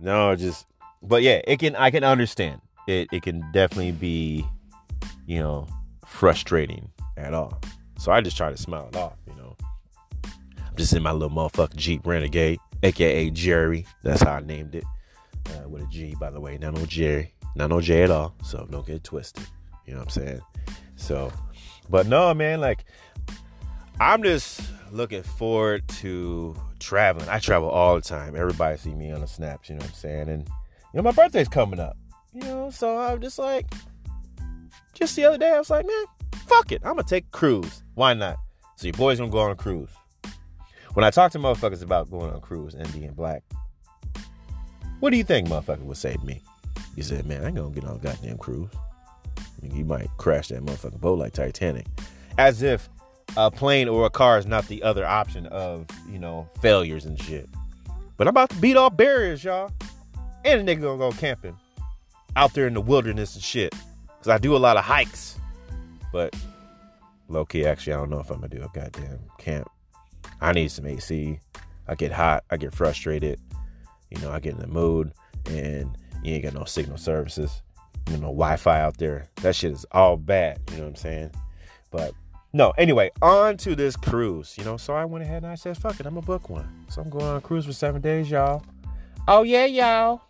No, 0.00 0.34
just 0.36 0.66
but 1.02 1.22
yeah, 1.22 1.40
it 1.46 1.58
can 1.58 1.76
I 1.76 1.90
can 1.90 2.04
understand. 2.04 2.60
It 2.86 3.08
it 3.12 3.22
can 3.22 3.44
definitely 3.52 3.92
be, 3.92 4.46
you 5.26 5.40
know, 5.40 5.66
frustrating 6.06 6.90
at 7.16 7.34
all. 7.34 7.60
So 7.98 8.12
I 8.12 8.20
just 8.20 8.36
try 8.36 8.50
to 8.50 8.56
smile 8.56 8.88
it 8.88 8.96
off, 8.96 9.16
you 9.26 9.34
know. 9.34 9.56
I'm 10.24 10.76
just 10.76 10.92
in 10.94 11.02
my 11.02 11.12
little 11.12 11.30
motherfucking 11.30 11.76
Jeep 11.76 12.06
Renegade, 12.06 12.60
aka 12.82 13.30
Jerry. 13.30 13.86
That's 14.02 14.22
how 14.22 14.34
I 14.34 14.40
named 14.40 14.74
it. 14.74 14.84
Uh, 15.46 15.68
with 15.68 15.82
a 15.82 15.86
G, 15.86 16.14
by 16.18 16.30
the 16.30 16.40
way, 16.40 16.56
not 16.58 16.74
no 16.74 16.86
Jerry, 16.86 17.34
not 17.56 17.70
no 17.70 17.80
J 17.80 18.04
at 18.04 18.10
all. 18.10 18.34
So 18.44 18.66
don't 18.70 18.86
get 18.86 19.02
twisted. 19.02 19.46
You 19.90 19.96
know 19.96 20.02
what 20.02 20.16
I'm 20.16 20.22
saying? 20.22 20.40
So, 20.94 21.32
but 21.88 22.06
no, 22.06 22.32
man, 22.32 22.60
like 22.60 22.84
I'm 23.98 24.22
just 24.22 24.60
looking 24.92 25.24
forward 25.24 25.88
to 25.88 26.54
traveling. 26.78 27.28
I 27.28 27.40
travel 27.40 27.68
all 27.68 27.96
the 27.96 28.00
time. 28.00 28.36
Everybody 28.36 28.78
see 28.78 28.94
me 28.94 29.10
on 29.10 29.20
the 29.20 29.26
snaps, 29.26 29.68
you 29.68 29.74
know 29.74 29.80
what 29.80 29.88
I'm 29.88 29.94
saying? 29.94 30.28
And 30.28 30.48
you 30.48 30.54
know, 30.94 31.02
my 31.02 31.10
birthday's 31.10 31.48
coming 31.48 31.80
up. 31.80 31.96
You 32.32 32.42
know, 32.42 32.70
so 32.70 32.98
I'm 32.98 33.20
just 33.20 33.36
like 33.36 33.66
just 34.94 35.16
the 35.16 35.24
other 35.24 35.38
day 35.38 35.50
I 35.50 35.58
was 35.58 35.70
like, 35.70 35.84
man, 35.84 36.04
fuck 36.46 36.70
it. 36.70 36.82
I'm 36.84 36.92
gonna 36.92 37.02
take 37.02 37.24
a 37.24 37.30
cruise. 37.30 37.82
Why 37.94 38.14
not? 38.14 38.36
So 38.76 38.86
your 38.86 38.94
boy's 38.94 39.18
gonna 39.18 39.32
go 39.32 39.40
on 39.40 39.50
a 39.50 39.56
cruise. 39.56 39.90
When 40.94 41.02
I 41.02 41.10
talk 41.10 41.32
to 41.32 41.40
motherfuckers 41.40 41.82
about 41.82 42.12
going 42.12 42.30
on 42.30 42.36
a 42.36 42.40
cruise 42.40 42.74
and 42.74 42.92
being 42.92 43.10
black, 43.10 43.42
what 45.00 45.10
do 45.10 45.16
you 45.16 45.24
think 45.24 45.48
motherfucker 45.48 45.82
would 45.82 45.96
say 45.96 46.14
to 46.14 46.24
me? 46.24 46.44
He 46.94 47.02
said, 47.02 47.26
man, 47.26 47.42
I 47.42 47.48
ain't 47.48 47.56
gonna 47.56 47.70
get 47.70 47.84
on 47.84 47.96
a 47.96 47.98
goddamn 47.98 48.38
cruise. 48.38 48.70
Mean, 49.62 49.76
you 49.76 49.84
might 49.84 50.08
crash 50.16 50.48
that 50.48 50.64
motherfucking 50.64 51.00
boat 51.00 51.18
like 51.18 51.32
Titanic. 51.32 51.86
As 52.38 52.62
if 52.62 52.88
a 53.36 53.50
plane 53.50 53.88
or 53.88 54.06
a 54.06 54.10
car 54.10 54.38
is 54.38 54.46
not 54.46 54.66
the 54.68 54.82
other 54.82 55.06
option 55.06 55.46
of, 55.46 55.86
you 56.08 56.18
know, 56.18 56.48
failures 56.60 57.04
and 57.04 57.20
shit. 57.20 57.48
But 58.16 58.26
I'm 58.26 58.32
about 58.32 58.50
to 58.50 58.56
beat 58.56 58.76
all 58.76 58.90
barriers, 58.90 59.44
y'all. 59.44 59.70
And 60.44 60.68
a 60.68 60.76
nigga 60.76 60.82
gonna 60.82 60.98
go 60.98 61.12
camping 61.12 61.56
out 62.36 62.54
there 62.54 62.66
in 62.66 62.74
the 62.74 62.80
wilderness 62.80 63.34
and 63.34 63.42
shit. 63.42 63.74
Cause 64.18 64.28
I 64.28 64.38
do 64.38 64.54
a 64.54 64.58
lot 64.58 64.76
of 64.76 64.84
hikes. 64.84 65.38
But 66.12 66.34
low 67.28 67.44
key, 67.44 67.64
actually, 67.64 67.94
I 67.94 67.96
don't 67.96 68.10
know 68.10 68.20
if 68.20 68.30
I'm 68.30 68.36
gonna 68.36 68.48
do 68.48 68.62
a 68.62 68.68
goddamn 68.74 69.20
camp. 69.38 69.68
I 70.40 70.52
need 70.52 70.70
some 70.70 70.86
AC. 70.86 71.40
I 71.88 71.94
get 71.94 72.12
hot. 72.12 72.44
I 72.50 72.56
get 72.56 72.74
frustrated. 72.74 73.40
You 74.10 74.20
know, 74.20 74.30
I 74.30 74.40
get 74.40 74.54
in 74.54 74.60
the 74.60 74.66
mood, 74.66 75.12
and 75.46 75.96
you 76.22 76.34
ain't 76.34 76.44
got 76.44 76.54
no 76.54 76.64
signal 76.64 76.98
services. 76.98 77.62
You 78.08 78.16
know, 78.16 78.28
Wi-Fi 78.28 78.80
out 78.80 78.98
there. 78.98 79.28
That 79.36 79.54
shit 79.54 79.72
is 79.72 79.86
all 79.92 80.16
bad. 80.16 80.60
You 80.70 80.78
know 80.78 80.82
what 80.84 80.88
I'm 80.90 80.96
saying? 80.96 81.30
But 81.90 82.14
no, 82.52 82.70
anyway, 82.70 83.10
on 83.22 83.56
to 83.58 83.76
this 83.76 83.96
cruise. 83.96 84.56
You 84.58 84.64
know, 84.64 84.76
so 84.76 84.94
I 84.94 85.04
went 85.04 85.24
ahead 85.24 85.44
and 85.44 85.52
I 85.52 85.54
said, 85.54 85.76
fuck 85.76 86.00
it, 86.00 86.06
I'm 86.06 86.14
gonna 86.14 86.26
book 86.26 86.50
one. 86.50 86.68
So 86.88 87.00
I'm 87.00 87.10
going 87.10 87.24
on 87.24 87.36
a 87.36 87.40
cruise 87.40 87.66
for 87.66 87.72
seven 87.72 88.00
days, 88.00 88.30
y'all. 88.30 88.64
Oh 89.28 89.42
yeah, 89.42 89.66
y'all. 89.66 90.22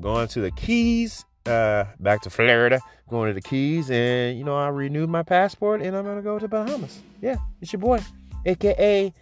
Going 0.00 0.26
to 0.28 0.40
the 0.40 0.50
Keys, 0.50 1.24
uh, 1.46 1.84
back 2.00 2.22
to 2.22 2.30
Florida, 2.30 2.80
going 3.08 3.30
to 3.30 3.34
the 3.34 3.46
Keys, 3.46 3.90
and 3.90 4.36
you 4.36 4.44
know, 4.44 4.56
I 4.56 4.68
renewed 4.68 5.08
my 5.08 5.22
passport 5.22 5.82
and 5.82 5.96
I'm 5.96 6.04
gonna 6.04 6.22
go 6.22 6.38
to 6.38 6.48
Bahamas. 6.48 7.00
Yeah, 7.20 7.36
it's 7.60 7.72
your 7.72 7.80
boy, 7.80 8.00
aka 8.44 9.12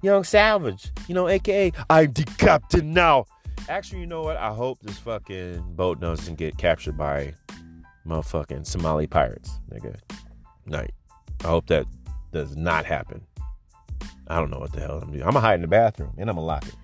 Young 0.00 0.24
Salvage. 0.24 0.90
You 1.06 1.14
know, 1.14 1.28
aka 1.28 1.72
I'm 1.90 2.12
the 2.12 2.24
captain 2.38 2.92
now. 2.92 3.26
Actually, 3.68 4.00
you 4.00 4.06
know 4.06 4.22
what? 4.22 4.36
I 4.36 4.52
hope 4.52 4.80
this 4.80 4.98
fucking 4.98 5.74
boat 5.76 6.00
doesn't 6.00 6.36
get 6.36 6.58
captured 6.58 6.96
by 6.96 7.34
motherfucking 8.06 8.66
Somali 8.66 9.06
pirates, 9.06 9.60
nigga. 9.72 9.96
Night. 10.66 10.92
I 11.44 11.48
hope 11.48 11.66
that 11.68 11.86
does 12.32 12.56
not 12.56 12.84
happen. 12.84 13.24
I 14.28 14.36
don't 14.36 14.50
know 14.50 14.58
what 14.58 14.72
the 14.72 14.80
hell 14.80 15.00
I'm 15.02 15.10
gonna. 15.10 15.24
I'm 15.24 15.32
gonna 15.32 15.40
hide 15.40 15.56
in 15.56 15.62
the 15.62 15.68
bathroom 15.68 16.12
and 16.18 16.28
I'm 16.28 16.36
gonna 16.36 16.46
lock 16.46 16.66
it. 16.66 16.74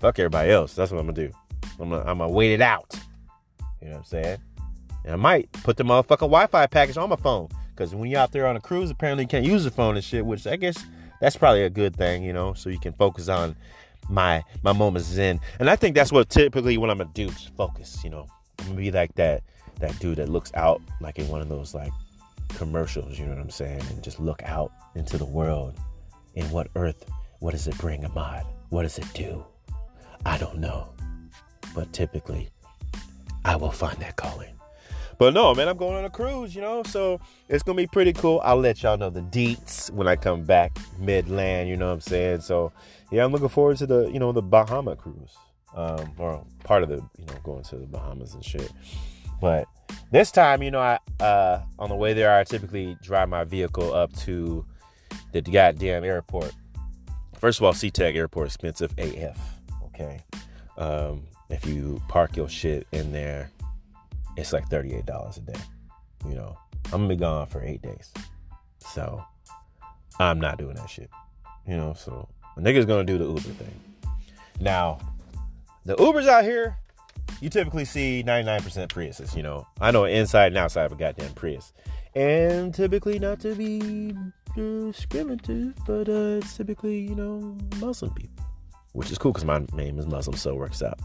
Fuck 0.00 0.18
everybody 0.18 0.50
else. 0.50 0.74
That's 0.74 0.90
what 0.90 0.98
I'm 0.98 1.06
gonna 1.06 1.28
do. 1.28 1.32
I'm 1.78 1.90
gonna, 1.90 2.02
I'm 2.02 2.18
gonna 2.18 2.32
wait 2.32 2.52
it 2.52 2.60
out. 2.60 2.94
You 3.80 3.88
know 3.88 3.94
what 3.94 3.98
I'm 3.98 4.04
saying? 4.04 4.38
And 5.04 5.14
I 5.14 5.16
might 5.16 5.50
put 5.52 5.76
the 5.76 5.84
motherfucking 5.84 6.18
Wi-Fi 6.18 6.66
package 6.66 6.96
on 6.96 7.08
my 7.08 7.16
phone. 7.16 7.48
Cause 7.74 7.94
when 7.94 8.10
you're 8.10 8.20
out 8.20 8.32
there 8.32 8.46
on 8.46 8.56
a 8.56 8.60
cruise, 8.60 8.90
apparently 8.90 9.24
you 9.24 9.28
can't 9.28 9.46
use 9.46 9.64
the 9.64 9.70
phone 9.70 9.96
and 9.96 10.04
shit, 10.04 10.24
which 10.24 10.46
I 10.46 10.56
guess 10.56 10.84
that's 11.20 11.36
probably 11.36 11.62
a 11.64 11.70
good 11.70 11.96
thing, 11.96 12.22
you 12.22 12.32
know, 12.32 12.52
so 12.54 12.68
you 12.68 12.78
can 12.78 12.92
focus 12.92 13.28
on 13.28 13.56
my 14.08 14.42
my 14.62 14.72
moments 14.72 15.10
is 15.10 15.18
in. 15.18 15.40
And 15.58 15.70
I 15.70 15.76
think 15.76 15.94
that's 15.94 16.12
what 16.12 16.28
typically 16.28 16.76
what 16.78 16.90
I'm 16.90 16.98
do, 17.12 17.28
just 17.28 17.54
focus, 17.56 18.02
you 18.04 18.10
know. 18.10 18.26
I'm 18.58 18.66
gonna 18.66 18.78
be 18.78 18.90
like 18.90 19.14
that 19.16 19.42
that 19.80 19.98
dude 19.98 20.18
that 20.18 20.28
looks 20.28 20.52
out 20.54 20.80
like 21.00 21.18
in 21.18 21.28
one 21.28 21.40
of 21.40 21.48
those 21.48 21.74
like 21.74 21.92
commercials, 22.50 23.18
you 23.18 23.26
know 23.26 23.32
what 23.32 23.40
I'm 23.40 23.50
saying? 23.50 23.82
And 23.90 24.02
just 24.02 24.20
look 24.20 24.42
out 24.44 24.72
into 24.94 25.18
the 25.18 25.24
world. 25.24 25.74
and 26.36 26.50
what 26.50 26.68
earth, 26.76 27.04
what 27.40 27.50
does 27.50 27.66
it 27.66 27.76
bring, 27.78 28.04
Ahmad? 28.04 28.46
What 28.70 28.82
does 28.82 28.98
it 28.98 29.12
do? 29.12 29.44
I 30.24 30.38
don't 30.38 30.58
know. 30.58 30.94
But 31.74 31.92
typically, 31.92 32.48
I 33.44 33.56
will 33.56 33.70
find 33.70 33.98
that 33.98 34.16
calling. 34.16 34.54
But 35.22 35.34
no, 35.34 35.54
man, 35.54 35.68
I'm 35.68 35.76
going 35.76 35.94
on 35.94 36.04
a 36.04 36.10
cruise, 36.10 36.52
you 36.52 36.60
know, 36.60 36.82
so 36.82 37.20
it's 37.48 37.62
gonna 37.62 37.76
be 37.76 37.86
pretty 37.86 38.12
cool. 38.12 38.40
I'll 38.42 38.56
let 38.56 38.82
y'all 38.82 38.98
know 38.98 39.08
the 39.08 39.20
deets 39.20 39.88
when 39.92 40.08
I 40.08 40.16
come 40.16 40.42
back 40.42 40.76
midland, 40.98 41.68
you 41.68 41.76
know 41.76 41.86
what 41.86 41.92
I'm 41.92 42.00
saying? 42.00 42.40
So 42.40 42.72
yeah, 43.12 43.24
I'm 43.24 43.30
looking 43.30 43.48
forward 43.48 43.76
to 43.76 43.86
the, 43.86 44.10
you 44.10 44.18
know, 44.18 44.32
the 44.32 44.42
Bahama 44.42 44.96
cruise. 44.96 45.30
Um, 45.76 46.10
or 46.18 46.44
part 46.64 46.82
of 46.82 46.88
the, 46.88 46.96
you 46.96 47.24
know, 47.24 47.34
going 47.44 47.62
to 47.62 47.76
the 47.76 47.86
Bahamas 47.86 48.34
and 48.34 48.44
shit. 48.44 48.72
But 49.40 49.68
this 50.10 50.32
time, 50.32 50.60
you 50.60 50.72
know, 50.72 50.80
I 50.80 50.98
uh, 51.20 51.62
on 51.78 51.88
the 51.88 51.94
way 51.94 52.14
there, 52.14 52.36
I 52.36 52.42
typically 52.42 52.96
drive 53.00 53.28
my 53.28 53.44
vehicle 53.44 53.94
up 53.94 54.12
to 54.22 54.66
the 55.30 55.40
goddamn 55.40 56.02
airport. 56.02 56.52
First 57.38 57.60
of 57.60 57.64
all, 57.64 57.74
SeaTac 57.74 58.16
Airport 58.16 58.48
expensive 58.48 58.92
AF. 58.98 59.38
Okay, 59.84 60.20
um, 60.76 61.22
if 61.48 61.64
you 61.64 62.02
park 62.08 62.36
your 62.36 62.48
shit 62.48 62.88
in 62.90 63.12
there, 63.12 63.52
it's 64.36 64.52
like 64.52 64.68
thirty 64.68 64.94
eight 64.94 65.06
dollars 65.06 65.36
a 65.38 65.40
day. 65.40 65.60
You 66.28 66.34
know, 66.34 66.56
I'm 66.86 67.02
gonna 67.02 67.08
be 67.08 67.16
gone 67.16 67.46
for 67.46 67.62
eight 67.62 67.82
days, 67.82 68.12
so 68.78 69.22
I'm 70.18 70.40
not 70.40 70.58
doing 70.58 70.74
that 70.74 70.88
shit. 70.88 71.10
You 71.66 71.76
know, 71.76 71.94
so 71.94 72.28
a 72.56 72.60
nigga's 72.60 72.86
gonna 72.86 73.04
do 73.04 73.18
the 73.18 73.26
Uber 73.26 73.40
thing. 73.40 73.80
Now, 74.60 74.98
the 75.84 75.96
Ubers 75.96 76.28
out 76.28 76.44
here, 76.44 76.78
you 77.40 77.50
typically 77.50 77.84
see 77.84 78.22
99% 78.24 78.88
Priuses, 78.88 79.34
you 79.36 79.42
know. 79.42 79.66
I 79.80 79.90
know 79.90 80.04
inside 80.04 80.48
and 80.48 80.58
outside 80.58 80.84
of 80.84 80.92
a 80.92 80.94
goddamn 80.96 81.32
Prius. 81.34 81.72
And 82.14 82.72
typically 82.72 83.18
not 83.18 83.40
to 83.40 83.54
be 83.54 84.14
discriminative, 84.54 85.74
but 85.86 86.08
uh, 86.08 86.38
it's 86.38 86.56
typically, 86.56 87.00
you 87.00 87.14
know, 87.14 87.56
Muslim 87.80 88.14
people. 88.14 88.44
Which 88.92 89.10
is 89.10 89.18
cool 89.18 89.32
because 89.32 89.46
my 89.46 89.64
name 89.72 89.98
is 89.98 90.06
Muslim, 90.06 90.36
so 90.36 90.50
it 90.50 90.56
works 90.56 90.82
out. 90.82 91.00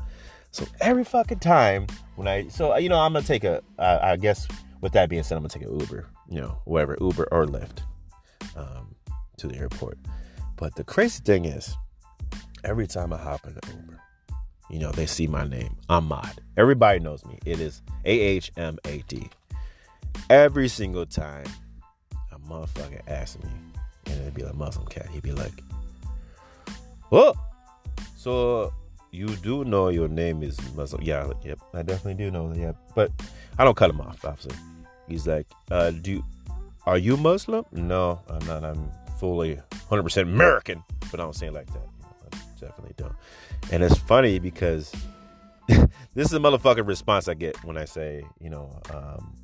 So 0.51 0.66
every 0.82 1.04
fucking 1.04 1.39
time 1.39 1.88
when 2.16 2.27
I, 2.27 2.48
so, 2.48 2.75
you 2.77 2.89
know, 2.89 3.00
I'm 3.00 3.13
to 3.13 3.22
take 3.22 3.44
a. 3.44 3.62
I 3.77 4.16
guess 4.18 4.48
with 4.82 4.94
that 4.94 5.10
being 5.10 5.24
said, 5.24 5.38
I'm 5.38 5.44
to 5.48 5.50
take 5.50 5.68
an 5.68 5.80
Uber, 5.80 6.08
you 6.30 6.42
know, 6.42 6.60
whatever, 6.66 6.98
Uber 7.00 7.27
or 7.32 7.46
Lyft 7.46 7.80
um, 8.56 8.96
to 9.38 9.48
the 9.48 9.56
airport. 9.56 9.98
But 10.56 10.75
the 10.75 10.84
crazy 10.84 11.22
thing 11.24 11.46
is, 11.46 11.75
every 12.63 12.88
time 12.88 13.13
I 13.13 13.18
hop 13.18 13.46
in 13.46 13.54
the 13.54 13.62
Uber, 13.68 14.00
you 14.70 14.80
know, 14.80 14.92
they 14.92 15.06
see 15.06 15.27
my 15.27 15.46
name. 15.48 15.77
Ahmad. 15.89 16.42
Everybody 16.58 17.00
knows 17.00 17.24
me. 17.25 17.38
It 17.46 17.60
is 17.60 17.82
A 18.06 18.20
H 18.20 18.51
M 18.58 18.77
A 18.86 19.04
D. 19.08 19.30
Every 20.30 20.68
single 20.68 21.06
time 21.06 21.46
a 22.32 22.39
motherfucker 22.39 23.01
asks 23.08 23.42
me, 23.44 23.50
and 24.08 24.22
it'd 24.22 24.34
be 24.34 24.44
like 24.44 24.56
Muslim 24.56 24.88
cat, 24.88 25.08
he'd 25.10 25.22
be 25.22 25.32
like, 25.32 25.54
Oh, 27.12 27.34
so 28.16 28.74
you 29.17 29.27
do 29.38 29.65
know 29.65 29.89
your 29.89 30.07
name 30.07 30.43
is 30.43 30.57
Muslim? 30.75 31.01
Yeah, 31.01 31.31
yep, 31.43 31.59
I 31.74 31.81
definitely 31.81 32.24
do 32.24 32.31
know. 32.31 32.53
Yeah, 32.55 32.74
but 32.95 33.12
I 33.57 33.63
don't 33.63 33.75
cut 33.75 33.89
him 33.89 34.00
off, 34.00 34.24
obviously. 34.24 34.55
He's 35.07 35.25
like, 35.25 35.47
uh, 35.71 35.91
do 35.91 36.24
are 36.86 36.97
you 36.97 37.17
Muslim? 37.17 37.65
No, 37.71 38.21
I'm 38.29 38.45
not. 38.45 38.63
I'm 38.63 38.89
fully 39.19 39.59
100% 39.89 40.21
American, 40.21 40.83
but 41.12 41.19
I 41.19 41.24
don't 41.24 41.36
say 41.36 41.47
it 41.47 41.53
like 41.53 41.67
that. 41.74 41.88
I 42.03 42.38
definitely 42.59 42.93
don't. 42.95 43.15
And 43.71 43.83
it's 43.83 43.97
funny 43.97 44.39
because 44.39 44.93
this 45.67 46.27
is 46.27 46.33
a 46.33 46.39
motherfucking 46.39 46.88
response 46.88 47.27
I 47.27 47.33
get 47.33 47.62
when 47.65 47.77
I 47.77 47.86
say, 47.86 48.24
you 48.39 48.50
know, 48.50 48.79
um, 48.93 49.36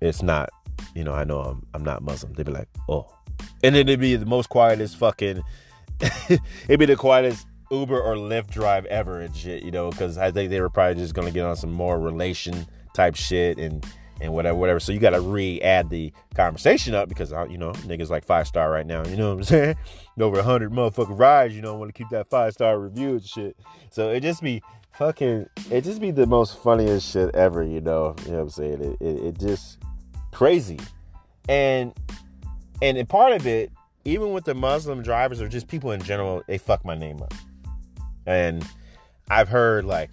it's 0.00 0.22
not, 0.22 0.50
you 0.94 1.04
know, 1.04 1.12
I 1.12 1.24
know 1.24 1.40
I'm, 1.40 1.66
I'm 1.72 1.84
not 1.84 2.02
Muslim. 2.02 2.34
They'd 2.34 2.46
be 2.46 2.52
like, 2.52 2.68
oh. 2.88 3.06
And 3.62 3.74
then 3.74 3.88
it'd 3.88 4.00
be 4.00 4.16
the 4.16 4.26
most 4.26 4.48
quietest 4.48 4.96
fucking, 4.96 5.42
it'd 6.28 6.80
be 6.80 6.86
the 6.86 6.96
quietest 6.96 7.46
Uber 7.70 8.00
or 8.00 8.16
Lyft 8.16 8.50
drive 8.50 8.84
ever 8.86 9.20
and 9.20 9.34
shit, 9.34 9.62
you 9.62 9.70
know, 9.70 9.90
because 9.90 10.18
I 10.18 10.30
think 10.30 10.50
they 10.50 10.60
were 10.60 10.70
probably 10.70 11.00
just 11.00 11.14
to 11.14 11.30
get 11.30 11.44
on 11.44 11.56
some 11.56 11.72
more 11.72 11.98
relation 11.98 12.66
type 12.94 13.14
shit 13.14 13.58
and 13.58 13.84
and 14.20 14.34
whatever, 14.34 14.58
whatever. 14.58 14.80
So 14.80 14.92
you 14.92 14.98
got 14.98 15.10
to 15.10 15.20
re-add 15.20 15.88
the 15.88 16.12
conversation 16.34 16.94
up 16.94 17.08
because 17.08 17.32
uh, 17.32 17.46
you 17.48 17.58
know 17.58 17.72
niggas 17.72 18.10
like 18.10 18.24
five 18.24 18.46
star 18.46 18.70
right 18.70 18.86
now. 18.86 19.04
You 19.06 19.16
know 19.16 19.30
what 19.30 19.38
I'm 19.38 19.44
saying? 19.44 19.76
Over 20.18 20.40
a 20.40 20.42
hundred 20.42 20.72
motherfucking 20.72 21.18
rides. 21.18 21.54
You 21.54 21.62
know, 21.62 21.76
want 21.76 21.94
to 21.94 21.98
keep 21.98 22.10
that 22.10 22.28
five 22.28 22.52
star 22.52 22.78
review 22.78 23.12
and 23.12 23.24
shit. 23.24 23.56
So 23.90 24.10
it 24.10 24.20
just 24.20 24.42
be 24.42 24.62
fucking. 24.92 25.46
It 25.70 25.82
just 25.82 26.00
be 26.00 26.10
the 26.10 26.26
most 26.26 26.58
funniest 26.62 27.10
shit 27.10 27.34
ever. 27.34 27.62
You 27.62 27.80
know. 27.80 28.14
You 28.24 28.32
know 28.32 28.36
what 28.36 28.42
I'm 28.42 28.50
saying? 28.50 28.82
It, 28.82 28.96
it, 29.00 29.24
it 29.24 29.38
just 29.38 29.78
crazy, 30.32 30.78
and 31.48 31.94
and 32.82 33.08
part 33.08 33.32
of 33.32 33.46
it, 33.46 33.70
even 34.04 34.32
with 34.32 34.44
the 34.44 34.54
Muslim 34.54 35.02
drivers 35.02 35.40
or 35.40 35.48
just 35.48 35.68
people 35.68 35.92
in 35.92 36.02
general, 36.02 36.42
they 36.46 36.58
fuck 36.58 36.84
my 36.84 36.94
name 36.94 37.22
up. 37.22 37.32
And 38.30 38.64
I've 39.28 39.48
heard 39.48 39.84
like 39.84 40.10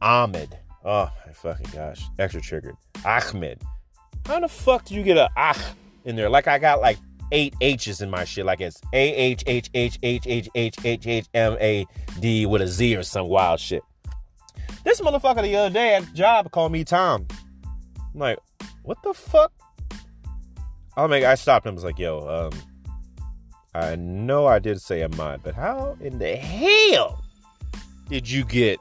Ahmed. 0.00 0.56
Oh 0.84 1.10
my 1.26 1.32
fucking 1.32 1.70
gosh, 1.72 2.00
extra 2.18 2.40
triggered. 2.40 2.76
Ahmed. 3.04 3.60
How 4.26 4.38
the 4.38 4.46
fuck 4.48 4.84
do 4.84 4.94
you 4.94 5.02
get 5.02 5.16
a 5.16 5.28
ah 5.36 5.74
in 6.04 6.14
there? 6.14 6.28
Like 6.28 6.46
I 6.46 6.58
got 6.60 6.80
like 6.80 6.98
eight 7.32 7.54
H's 7.60 8.00
in 8.00 8.10
my 8.10 8.24
shit. 8.24 8.46
Like 8.46 8.60
it's 8.60 8.80
A 8.92 9.12
H 9.14 9.42
H 9.48 9.70
H 9.74 9.98
H 10.04 10.26
H 10.28 10.48
H 10.54 10.76
H 10.84 11.06
H 11.06 11.26
M 11.34 11.56
A 11.60 11.84
D 12.20 12.46
with 12.46 12.62
a 12.62 12.68
Z 12.68 12.96
or 12.96 13.02
some 13.02 13.26
wild 13.26 13.58
shit. 13.58 13.82
This 14.84 15.00
motherfucker 15.00 15.42
the 15.42 15.56
other 15.56 15.70
day 15.70 15.96
at 15.96 16.14
job 16.14 16.52
called 16.52 16.70
me 16.70 16.84
Tom. 16.84 17.26
I'm 18.14 18.20
like, 18.20 18.38
what 18.84 18.98
the 19.02 19.14
fuck? 19.14 19.52
I 20.96 21.06
mean, 21.08 21.24
I 21.24 21.34
stopped 21.34 21.66
him. 21.66 21.72
I 21.72 21.74
was 21.74 21.84
like, 21.84 21.98
yo, 21.98 22.50
um, 22.52 22.58
I 23.74 23.96
know 23.96 24.46
I 24.46 24.58
did 24.58 24.80
say 24.80 25.02
Ahmad, 25.02 25.40
but 25.42 25.54
how 25.54 25.96
in 26.00 26.18
the 26.18 26.36
hell 26.36 27.21
did 28.08 28.28
you 28.30 28.44
get 28.44 28.78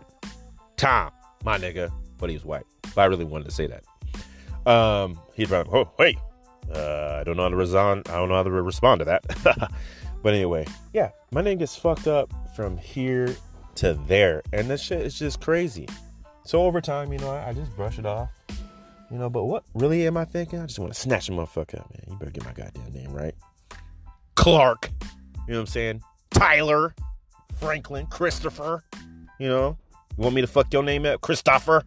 Tom, 0.77 1.11
my 1.43 1.57
nigga? 1.57 1.91
But 2.17 2.29
he 2.29 2.35
was 2.35 2.45
white. 2.45 2.65
But 2.95 3.01
I 3.01 3.05
really 3.05 3.25
wanted 3.25 3.45
to 3.45 3.51
say 3.51 3.67
that. 3.67 4.69
Um, 4.69 5.19
he'd 5.33 5.49
like, 5.49 5.67
oh, 5.73 5.89
hey, 5.97 6.17
Uh, 6.73 7.17
I 7.19 7.23
don't 7.23 7.35
know 7.37 7.43
how 7.43 7.49
to 7.49 7.55
respond. 7.55 8.07
I 8.09 8.13
don't 8.15 8.29
know 8.29 8.35
how 8.35 8.43
to 8.43 8.51
respond 8.51 8.99
to 8.99 9.05
that. 9.05 9.23
but 10.23 10.33
anyway, 10.33 10.65
yeah, 10.93 11.09
my 11.31 11.41
name 11.41 11.57
gets 11.57 11.75
fucked 11.75 12.07
up 12.07 12.31
from 12.55 12.77
here 12.77 13.35
to 13.75 13.93
there, 14.07 14.41
and 14.53 14.69
this 14.69 14.81
shit 14.81 15.01
is 15.01 15.17
just 15.17 15.41
crazy. 15.41 15.87
So 16.45 16.63
over 16.63 16.79
time, 16.81 17.11
you 17.11 17.19
know, 17.19 17.31
I, 17.31 17.49
I 17.49 17.53
just 17.53 17.75
brush 17.75 17.97
it 17.99 18.05
off. 18.05 18.31
You 19.09 19.17
know, 19.17 19.29
but 19.29 19.43
what 19.45 19.63
really 19.73 20.07
am 20.07 20.15
I 20.15 20.23
thinking? 20.23 20.59
I 20.59 20.65
just 20.65 20.79
want 20.79 20.93
to 20.93 20.99
snatch 20.99 21.27
a 21.27 21.33
motherfucker 21.33 21.79
up, 21.79 21.91
man. 21.93 22.03
You 22.07 22.15
better 22.15 22.31
get 22.31 22.45
my 22.45 22.53
goddamn 22.53 22.93
name 22.93 23.11
right. 23.11 23.35
Clark. 24.35 24.89
You 25.47 25.53
know 25.53 25.55
what 25.55 25.59
I'm 25.61 25.65
saying? 25.67 26.01
Tyler, 26.29 26.95
Franklin, 27.59 28.05
Christopher. 28.07 28.83
You 29.41 29.49
know, 29.49 29.75
you 30.15 30.23
want 30.23 30.35
me 30.35 30.41
to 30.41 30.47
fuck 30.47 30.71
your 30.71 30.83
name 30.83 31.03
up? 31.03 31.19
Christopher? 31.21 31.81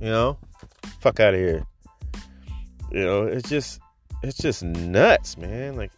You 0.00 0.08
know, 0.08 0.38
fuck 0.98 1.20
out 1.20 1.34
of 1.34 1.38
here. 1.38 1.64
You 2.90 3.04
know, 3.04 3.26
it's 3.28 3.48
just, 3.48 3.78
it's 4.24 4.36
just 4.36 4.64
nuts, 4.64 5.38
man. 5.38 5.76
Like, 5.76 5.92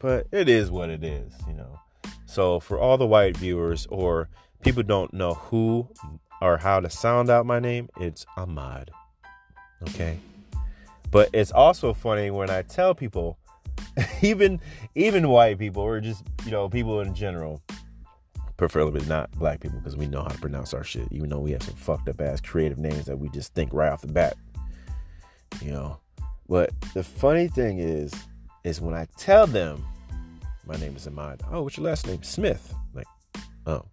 but 0.00 0.26
it 0.32 0.50
is 0.50 0.70
what 0.70 0.90
it 0.90 1.02
is, 1.02 1.32
you 1.46 1.54
know. 1.54 1.80
So 2.26 2.60
for 2.60 2.78
all 2.78 2.98
the 2.98 3.06
white 3.06 3.38
viewers 3.38 3.86
or 3.86 4.28
people 4.64 4.82
don't 4.82 5.14
know 5.14 5.32
who 5.32 5.88
or 6.42 6.58
how 6.58 6.80
to 6.80 6.90
sound 6.90 7.30
out 7.30 7.46
my 7.46 7.58
name, 7.58 7.88
it's 7.98 8.26
Ahmad. 8.36 8.90
Okay. 9.88 10.18
But 11.10 11.30
it's 11.32 11.52
also 11.52 11.94
funny 11.94 12.30
when 12.30 12.50
I 12.50 12.60
tell 12.60 12.94
people, 12.94 13.38
even 14.20 14.60
even 14.94 15.30
white 15.30 15.58
people 15.58 15.84
or 15.84 16.02
just 16.02 16.22
you 16.44 16.50
know 16.50 16.68
people 16.68 17.00
in 17.00 17.14
general, 17.14 17.62
preferably 18.58 19.04
not 19.06 19.30
black 19.38 19.60
people 19.60 19.78
because 19.78 19.96
we 19.96 20.06
know 20.06 20.22
how 20.22 20.28
to 20.28 20.38
pronounce 20.38 20.74
our 20.74 20.84
shit, 20.84 21.08
even 21.10 21.30
though 21.30 21.38
we 21.38 21.52
have 21.52 21.62
some 21.62 21.74
fucked 21.74 22.08
up 22.10 22.20
ass 22.20 22.42
creative 22.42 22.78
names 22.78 23.06
that 23.06 23.18
we 23.18 23.30
just 23.30 23.54
think 23.54 23.72
right 23.72 23.90
off 23.90 24.02
the 24.02 24.08
bat. 24.08 24.36
You 25.62 25.70
know. 25.70 25.98
But 26.48 26.70
the 26.92 27.02
funny 27.02 27.48
thing 27.48 27.78
is, 27.78 28.12
is 28.64 28.80
when 28.80 28.94
I 28.94 29.06
tell 29.16 29.46
them 29.46 29.84
my 30.66 30.76
name 30.76 30.94
is 30.96 31.06
Ahmad, 31.06 31.40
oh, 31.50 31.62
what's 31.62 31.78
your 31.78 31.86
last 31.86 32.06
name? 32.06 32.22
Smith. 32.22 32.74
Like, 32.92 33.06
oh. 33.66 33.86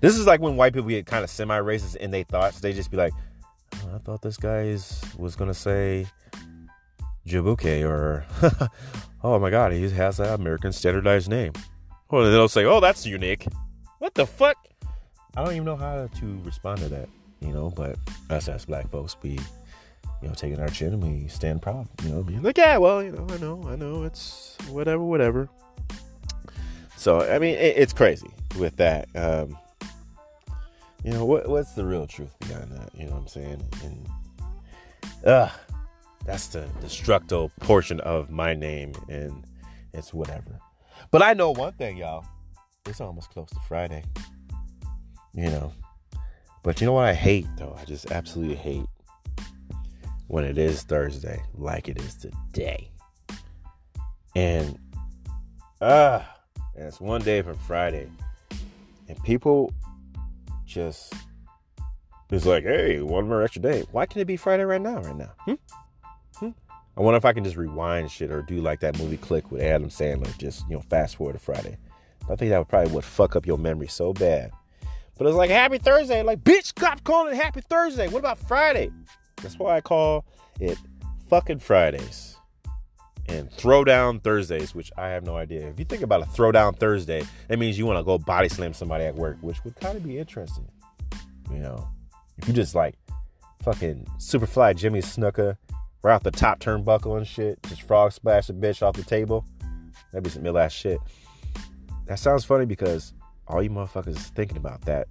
This 0.00 0.16
is 0.16 0.26
like 0.26 0.40
when 0.40 0.56
white 0.56 0.72
people 0.72 0.88
get 0.88 1.04
kind 1.04 1.22
of 1.22 1.28
semi-racist 1.28 1.96
in 1.96 2.10
their 2.10 2.24
thoughts. 2.24 2.60
They 2.60 2.72
just 2.72 2.90
be 2.90 2.96
like, 2.96 3.12
oh, 3.74 3.94
I 3.94 3.98
thought 3.98 4.22
this 4.22 4.38
guy 4.38 4.62
is, 4.62 5.04
was 5.18 5.36
gonna 5.36 5.54
say 5.54 6.06
Jabuke 7.26 7.84
or 7.86 8.24
oh 9.22 9.38
my 9.38 9.50
god, 9.50 9.72
he 9.72 9.88
has 9.90 10.20
an 10.20 10.28
American 10.28 10.72
standardized 10.72 11.28
name. 11.28 11.52
Or 12.08 12.28
they'll 12.28 12.48
say, 12.48 12.64
oh, 12.64 12.80
that's 12.80 13.04
unique. 13.04 13.46
What 14.04 14.12
the 14.12 14.26
fuck? 14.26 14.58
I 15.34 15.42
don't 15.42 15.54
even 15.54 15.64
know 15.64 15.76
how 15.76 16.06
to 16.06 16.38
respond 16.44 16.80
to 16.80 16.90
that, 16.90 17.08
you 17.40 17.48
know. 17.48 17.70
But 17.70 17.96
us 18.28 18.50
as 18.50 18.66
black 18.66 18.90
folks, 18.90 19.16
we, 19.22 19.30
you 19.30 20.28
know, 20.28 20.34
taking 20.34 20.60
our 20.60 20.68
chin 20.68 20.92
and 20.92 21.02
we 21.02 21.26
stand 21.28 21.62
proud, 21.62 21.88
you 22.02 22.10
know, 22.10 22.22
being 22.22 22.42
like, 22.42 22.58
yeah, 22.58 22.76
well, 22.76 23.02
you 23.02 23.12
know, 23.12 23.26
I 23.30 23.38
know, 23.38 23.66
I 23.66 23.76
know, 23.76 24.02
it's 24.02 24.58
whatever, 24.68 25.02
whatever. 25.02 25.48
So 26.98 27.22
I 27.22 27.38
mean, 27.38 27.54
it, 27.54 27.78
it's 27.78 27.94
crazy 27.94 28.30
with 28.58 28.76
that. 28.76 29.08
Um, 29.16 29.56
you 31.02 31.12
know, 31.12 31.24
what 31.24 31.48
what's 31.48 31.72
the 31.72 31.86
real 31.86 32.06
truth 32.06 32.38
behind 32.40 32.72
that? 32.72 32.90
You 32.94 33.06
know 33.06 33.12
what 33.12 33.20
I'm 33.20 33.28
saying? 33.28 33.66
And 33.84 34.08
uh 35.24 35.48
that's 36.26 36.48
the 36.48 36.68
destructo 36.82 37.50
portion 37.60 38.00
of 38.00 38.28
my 38.30 38.52
name, 38.52 38.92
and 39.08 39.46
it's 39.94 40.12
whatever. 40.12 40.60
But 41.10 41.22
I 41.22 41.32
know 41.32 41.52
one 41.52 41.72
thing, 41.72 41.96
y'all. 41.96 42.26
It's 42.86 43.00
almost 43.00 43.30
close 43.30 43.48
to 43.50 43.60
Friday. 43.66 44.04
You 45.32 45.50
know. 45.50 45.72
But 46.62 46.80
you 46.80 46.86
know 46.86 46.92
what 46.92 47.06
I 47.06 47.14
hate 47.14 47.46
though? 47.56 47.76
I 47.80 47.84
just 47.84 48.10
absolutely 48.10 48.56
hate 48.56 48.86
when 50.28 50.44
it 50.44 50.58
is 50.58 50.82
Thursday, 50.82 51.42
like 51.54 51.88
it 51.88 51.98
is 52.00 52.14
today. 52.14 52.90
And 54.36 54.78
uh 55.80 56.22
and 56.76 56.86
it's 56.86 57.00
one 57.00 57.22
day 57.22 57.40
from 57.40 57.56
Friday. 57.56 58.08
And 59.08 59.22
people 59.24 59.72
just 60.66 61.14
it's 62.30 62.46
like, 62.46 62.64
hey, 62.64 63.00
one 63.00 63.28
more 63.28 63.42
extra 63.42 63.62
day. 63.62 63.84
Why 63.92 64.06
can't 64.06 64.20
it 64.22 64.26
be 64.26 64.36
Friday 64.36 64.64
right 64.64 64.80
now? 64.80 65.00
Right 65.00 65.16
now? 65.16 65.32
Hmm? 65.38 65.54
Hmm? 66.36 66.50
I 66.96 67.00
wonder 67.00 67.16
if 67.16 67.24
I 67.24 67.32
can 67.32 67.44
just 67.44 67.56
rewind 67.56 68.10
shit 68.10 68.30
or 68.30 68.42
do 68.42 68.60
like 68.60 68.80
that 68.80 68.98
movie 68.98 69.16
Click 69.16 69.50
with 69.50 69.62
Adam 69.62 69.88
Sandler, 69.88 70.36
just 70.38 70.68
you 70.68 70.76
know, 70.76 70.82
fast 70.82 71.16
forward 71.16 71.34
to 71.34 71.38
Friday. 71.38 71.78
I 72.28 72.36
think 72.36 72.50
that 72.50 72.58
would 72.58 72.68
probably 72.68 72.92
would 72.92 73.04
fuck 73.04 73.36
up 73.36 73.46
your 73.46 73.58
memory 73.58 73.88
so 73.88 74.12
bad. 74.12 74.50
But 75.16 75.26
it's 75.26 75.36
like 75.36 75.50
Happy 75.50 75.78
Thursday. 75.78 76.22
Like, 76.22 76.42
bitch, 76.42 76.64
stop 76.64 77.04
calling 77.04 77.34
it 77.34 77.36
Happy 77.36 77.60
Thursday. 77.60 78.08
What 78.08 78.18
about 78.18 78.38
Friday? 78.38 78.90
That's 79.42 79.58
why 79.58 79.76
I 79.76 79.80
call 79.80 80.24
it 80.58 80.78
fucking 81.28 81.58
Fridays 81.60 82.36
and 83.26 83.50
Throwdown 83.50 84.22
Thursdays, 84.22 84.74
which 84.74 84.90
I 84.96 85.08
have 85.08 85.24
no 85.24 85.36
idea. 85.36 85.68
If 85.68 85.78
you 85.78 85.84
think 85.84 86.02
about 86.02 86.22
a 86.22 86.26
Throwdown 86.26 86.78
Thursday, 86.78 87.24
that 87.48 87.58
means 87.58 87.78
you 87.78 87.86
want 87.86 87.98
to 87.98 88.02
go 88.02 88.18
body 88.18 88.48
slam 88.48 88.74
somebody 88.74 89.04
at 89.04 89.14
work, 89.14 89.36
which 89.40 89.62
would 89.64 89.76
kind 89.76 89.96
of 89.96 90.02
be 90.02 90.18
interesting. 90.18 90.68
You 91.50 91.58
know, 91.58 91.88
if 92.38 92.48
you 92.48 92.54
just 92.54 92.74
like 92.74 92.96
fucking 93.62 94.06
Superfly 94.18 94.76
Jimmy 94.76 95.00
Snuka 95.00 95.56
right 96.02 96.14
off 96.14 96.22
the 96.22 96.30
top 96.30 96.60
turnbuckle 96.60 97.16
and 97.16 97.26
shit, 97.26 97.62
just 97.68 97.82
frog 97.82 98.12
splash 98.12 98.48
a 98.50 98.52
bitch 98.52 98.82
off 98.82 98.96
the 98.96 99.02
table, 99.02 99.44
that'd 100.12 100.24
be 100.24 100.30
some 100.30 100.44
ill 100.44 100.58
ass 100.58 100.72
shit. 100.72 100.98
That 102.06 102.18
sounds 102.18 102.44
funny 102.44 102.66
because 102.66 103.12
all 103.46 103.62
you 103.62 103.70
motherfuckers 103.70 104.16
is 104.16 104.26
thinking 104.28 104.56
about 104.56 104.82
that 104.82 105.08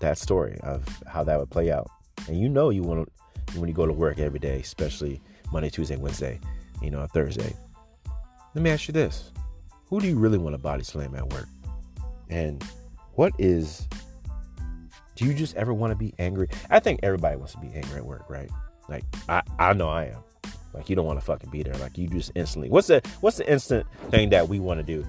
that 0.00 0.18
story 0.18 0.58
of 0.62 0.84
how 1.06 1.24
that 1.24 1.38
would 1.38 1.50
play 1.50 1.70
out, 1.70 1.88
and 2.28 2.38
you 2.38 2.48
know 2.48 2.70
you 2.70 2.82
want 2.82 3.08
to 3.52 3.58
when 3.58 3.68
you 3.68 3.74
go 3.74 3.86
to 3.86 3.92
work 3.92 4.18
every 4.18 4.38
day, 4.38 4.60
especially 4.60 5.20
Monday, 5.52 5.70
Tuesday, 5.70 5.96
Wednesday 5.96 6.40
you 6.84 6.90
know, 6.90 7.06
Thursday. 7.06 7.54
Let 8.54 8.62
me 8.62 8.70
ask 8.70 8.86
you 8.88 8.92
this 8.92 9.32
Who 9.86 10.00
do 10.00 10.06
you 10.06 10.16
really 10.16 10.38
want 10.38 10.54
to 10.54 10.58
body 10.58 10.84
slam 10.84 11.14
at 11.14 11.32
work? 11.32 11.48
And 12.28 12.62
what 13.14 13.32
is, 13.38 13.88
do 15.14 15.24
you 15.24 15.34
just 15.34 15.56
ever 15.56 15.72
want 15.72 15.92
to 15.92 15.96
be 15.96 16.14
angry? 16.18 16.48
I 16.70 16.80
think 16.80 17.00
everybody 17.02 17.36
wants 17.36 17.52
to 17.52 17.60
be 17.60 17.72
angry 17.74 17.96
at 17.96 18.04
work, 18.04 18.28
right? 18.28 18.50
Like, 18.88 19.04
I, 19.28 19.42
I 19.58 19.72
know 19.72 19.88
I 19.88 20.06
am. 20.06 20.18
Like, 20.72 20.90
you 20.90 20.96
don't 20.96 21.06
want 21.06 21.20
to 21.20 21.24
fucking 21.24 21.50
be 21.50 21.62
there. 21.62 21.74
Like, 21.74 21.96
you 21.96 22.08
just 22.08 22.32
instantly, 22.34 22.68
what's 22.68 22.88
the, 22.88 23.02
what's 23.20 23.36
the 23.36 23.48
instant 23.50 23.86
thing 24.10 24.30
that 24.30 24.48
we 24.48 24.58
want 24.58 24.80
to 24.80 24.84
do? 24.84 25.06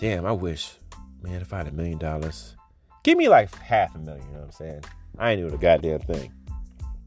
Damn, 0.00 0.24
I 0.24 0.32
wish, 0.32 0.72
man, 1.22 1.42
if 1.42 1.52
I 1.52 1.58
had 1.58 1.68
a 1.68 1.72
million 1.72 1.98
dollars, 1.98 2.56
give 3.04 3.18
me 3.18 3.28
like 3.28 3.54
half 3.56 3.94
a 3.94 3.98
million, 3.98 4.26
you 4.28 4.32
know 4.32 4.38
what 4.38 4.46
I'm 4.46 4.52
saying? 4.52 4.84
I 5.18 5.32
ain't 5.32 5.42
doing 5.42 5.52
a 5.52 5.58
goddamn 5.58 6.00
thing. 6.00 6.32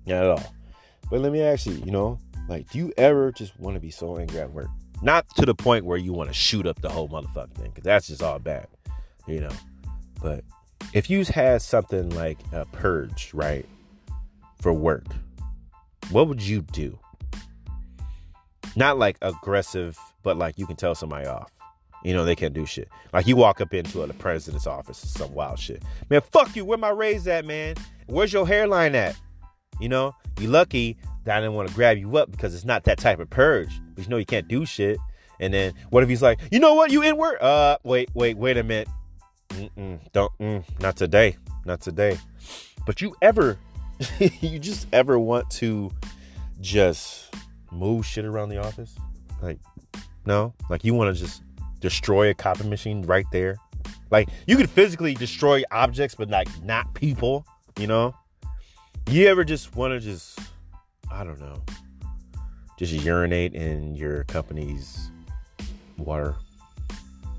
Not 0.06 0.23
at 0.23 0.29
all. 0.29 0.56
But 1.10 1.21
let 1.21 1.32
me 1.32 1.41
ask 1.41 1.65
you, 1.65 1.73
you 1.73 1.91
know, 1.91 2.19
like, 2.47 2.69
do 2.69 2.77
you 2.77 2.93
ever 2.95 3.32
just 3.32 3.60
want 3.60 3.75
to 3.75 3.79
be 3.79 3.89
so 3.89 4.19
angry 4.19 4.39
at 4.39 4.51
work? 4.51 4.67
Not 5.01 5.25
to 5.38 5.45
the 5.47 5.56
point 5.56 5.86
where 5.86 5.97
you 5.97 6.13
want 6.13 6.29
to 6.29 6.36
shoot 6.36 6.67
up 6.67 6.82
the 6.82 6.89
whole 6.89 7.10
motherfucking 7.10 7.56
thing, 7.56 7.69
because 7.69 7.84
that's 7.84 8.08
just 8.10 8.21
all 8.21 8.38
bad, 8.38 8.67
you 9.25 9.39
know. 9.39 9.49
But 10.21 10.43
if 10.93 11.10
you 11.10 11.25
had 11.25 11.63
something 11.63 12.12
like 12.12 12.38
a 12.51 12.65
purge, 12.65 13.32
right, 13.34 13.65
for 14.62 14.71
work, 14.71 15.08
what 16.12 16.27
would 16.27 16.43
you 16.43 16.62
do? 16.62 16.99
Not 18.75 18.99
like 18.99 19.17
aggressive, 19.23 19.97
but 20.21 20.38
like 20.38 20.60
you 20.60 20.67
can 20.67 20.75
tell 20.75 20.93
somebody 20.93 21.25
off. 21.25 21.51
You 22.03 22.13
know, 22.13 22.25
they 22.25 22.35
can't 22.35 22.53
do 22.53 22.65
shit. 22.65 22.89
Like 23.13 23.27
you 23.27 23.35
walk 23.35 23.61
up 23.61 23.73
into 23.73 24.05
the 24.05 24.13
president's 24.13 24.67
office, 24.67 24.97
some 24.97 25.33
wild 25.33 25.59
shit. 25.59 25.83
Man, 26.09 26.21
fuck 26.21 26.55
you. 26.55 26.65
Where 26.65 26.77
my 26.77 26.89
raise 26.89 27.27
at, 27.27 27.45
man? 27.45 27.75
Where's 28.07 28.33
your 28.33 28.45
hairline 28.45 28.95
at? 28.95 29.15
You 29.79 29.89
know, 29.89 30.15
you 30.39 30.47
lucky 30.47 30.97
that 31.23 31.37
I 31.37 31.39
didn't 31.39 31.53
want 31.53 31.69
to 31.69 31.75
grab 31.75 31.97
you 31.97 32.17
up 32.17 32.31
because 32.31 32.53
it's 32.53 32.65
not 32.65 32.83
that 32.83 32.97
type 32.97 33.19
of 33.19 33.29
purge. 33.29 33.79
But 33.95 34.03
you 34.03 34.09
know 34.09 34.17
you 34.17 34.25
can't 34.25 34.47
do 34.47 34.65
shit. 34.65 34.97
And 35.39 35.53
then 35.53 35.73
what 35.89 36.03
if 36.03 36.09
he's 36.09 36.21
like, 36.21 36.39
you 36.51 36.59
know 36.59 36.73
what, 36.73 36.91
you 36.91 37.03
inward? 37.03 37.37
Uh, 37.41 37.77
wait, 37.83 38.09
wait, 38.13 38.37
wait 38.37 38.57
a 38.57 38.63
minute. 38.63 38.87
Mm-mm, 39.49 39.99
don't, 40.11 40.31
mm, 40.39 40.63
not 40.79 40.95
today, 40.95 41.37
not 41.65 41.81
today. 41.81 42.17
But 42.85 43.01
you 43.01 43.15
ever, 43.21 43.57
you 44.19 44.59
just 44.59 44.87
ever 44.91 45.17
want 45.19 45.49
to 45.51 45.91
just 46.59 47.33
move 47.71 48.05
shit 48.05 48.25
around 48.25 48.49
the 48.49 48.57
office? 48.57 48.95
Like, 49.41 49.59
no, 50.25 50.53
like 50.69 50.83
you 50.83 50.93
want 50.93 51.15
to 51.15 51.21
just 51.21 51.43
destroy 51.83 52.29
a 52.29 52.33
copy 52.33 52.65
machine 52.65 53.01
right 53.01 53.25
there. 53.33 53.57
Like 54.09 54.29
you 54.47 54.55
could 54.55 54.69
physically 54.69 55.13
destroy 55.13 55.63
objects, 55.69 56.15
but 56.15 56.29
like 56.29 56.47
not 56.63 56.91
people. 56.93 57.45
You 57.77 57.87
know, 57.87 58.15
you 59.09 59.27
ever 59.27 59.43
just 59.43 59.75
want 59.75 59.91
to 59.91 59.99
just 59.99 60.39
I 61.11 61.25
don't 61.25 61.39
know, 61.41 61.61
just 62.79 62.93
urinate 62.93 63.53
in 63.53 63.95
your 63.95 64.23
company's 64.23 65.11
water 65.97 66.35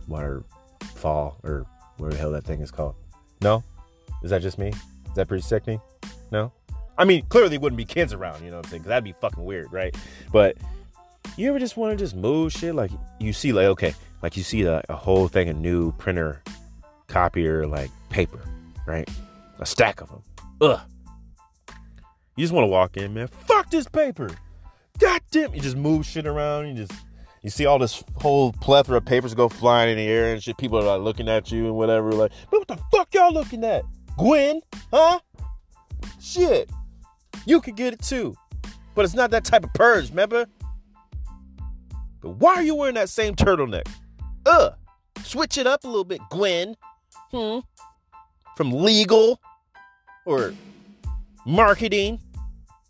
waterfall 0.07 1.39
or 1.43 1.65
whatever 1.97 2.13
the 2.15 2.21
hell 2.21 2.31
that 2.33 2.45
thing 2.45 2.61
is 2.61 2.71
called. 2.71 2.97
No? 3.41 3.65
Is 4.23 4.31
that 4.31 4.43
just 4.43 4.59
me? 4.59 4.69
Is 4.69 5.15
that 5.15 5.27
pretty 5.27 5.43
sickening? 5.43 5.81
No? 6.31 6.53
I 6.99 7.05
mean, 7.05 7.25
clearly 7.27 7.57
wouldn't 7.57 7.79
be 7.79 7.87
kids 7.87 8.13
around, 8.13 8.45
you 8.45 8.51
know 8.51 8.59
what 8.59 8.67
I'm 8.67 8.71
saying? 8.71 8.83
Cause 8.83 8.89
that'd 8.89 9.05
be 9.05 9.13
fucking 9.13 9.43
weird, 9.43 9.73
right? 9.73 9.97
But 10.33 10.59
you 11.37 11.49
ever 11.49 11.59
just 11.59 11.77
want 11.77 11.97
to 11.97 12.05
just 12.05 12.15
move 12.15 12.53
shit? 12.53 12.75
Like 12.75 12.91
you 13.19 13.33
see, 13.33 13.53
like 13.53 13.67
okay, 13.67 13.95
like 14.25 14.39
you 14.39 14.43
see 14.43 14.63
a, 14.63 14.83
a 14.89 14.97
whole 14.97 15.29
thing 15.29 15.51
of 15.51 15.57
new 15.59 15.93
printer, 15.93 16.43
copier, 17.09 17.67
like 17.67 17.91
paper, 18.09 18.41
right? 18.87 19.07
A 19.59 19.67
stack 19.67 20.01
of 20.01 20.09
them. 20.09 20.23
Ugh. 20.63 20.81
You 22.35 22.43
just 22.43 22.55
want 22.55 22.65
to 22.65 22.69
walk 22.69 22.97
in, 22.97 23.13
man. 23.13 23.27
Fuck 23.27 23.69
this 23.69 23.87
paper. 23.87 24.31
God 24.99 25.21
dim. 25.31 25.55
You 25.55 25.61
just 25.61 25.77
move 25.77 26.07
shit 26.07 26.27
around. 26.27 26.69
You 26.69 26.87
just 26.87 26.93
you 27.43 27.51
see 27.51 27.67
all 27.67 27.79
this 27.79 28.03
whole 28.17 28.53
plethora 28.55 28.97
of 28.97 29.05
papers 29.05 29.35
go 29.35 29.51
flying 29.51 29.91
in 29.91 29.99
the 29.99 30.07
air 30.07 30.33
and 30.33 30.43
shit. 30.43 30.57
People 30.57 30.79
are 30.79 30.97
like 30.97 31.03
looking 31.03 31.29
at 31.29 31.53
you 31.53 31.67
and 31.67 31.75
whatever. 31.75 32.11
Like, 32.11 32.33
what 32.49 32.67
the 32.67 32.79
fuck 32.91 33.13
y'all 33.13 33.31
looking 33.31 33.63
at? 33.63 33.85
Gwen, 34.17 34.63
huh? 34.91 35.21
Shit, 36.19 36.71
you 37.45 37.61
could 37.61 37.77
get 37.77 37.93
it 37.93 38.01
too, 38.01 38.35
but 38.95 39.05
it's 39.05 39.13
not 39.13 39.31
that 39.33 39.45
type 39.45 39.65
of 39.65 39.75
purge, 39.75 40.09
remember? 40.09 40.47
But 42.23 42.31
why 42.31 42.55
are 42.55 42.63
you 42.63 42.75
wearing 42.75 42.95
that 42.95 43.11
same 43.11 43.35
turtleneck? 43.35 43.87
Uh, 44.47 44.71
switch 45.23 45.59
it 45.59 45.67
up 45.67 45.85
a 45.85 45.87
little 45.87 46.05
bit, 46.05 46.21
Gwen. 46.31 46.77
Hmm. 47.31 47.61
From 48.57 48.73
legal 48.73 49.41
or 50.25 50.55
marketing. 51.45 52.21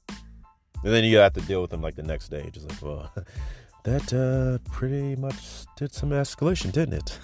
And 0.08 0.92
then 0.92 1.04
you 1.04 1.16
have 1.18 1.32
to 1.34 1.40
deal 1.40 1.62
with 1.62 1.70
them 1.70 1.80
like 1.80 1.94
the 1.94 2.02
next 2.02 2.28
day. 2.28 2.50
Just 2.52 2.68
like, 2.68 2.82
well, 2.82 3.10
that 3.84 4.12
uh, 4.12 4.58
pretty 4.70 5.16
much 5.16 5.64
did 5.76 5.94
some 5.94 6.10
escalation, 6.10 6.72
didn't 6.72 6.94
it? 6.94 7.18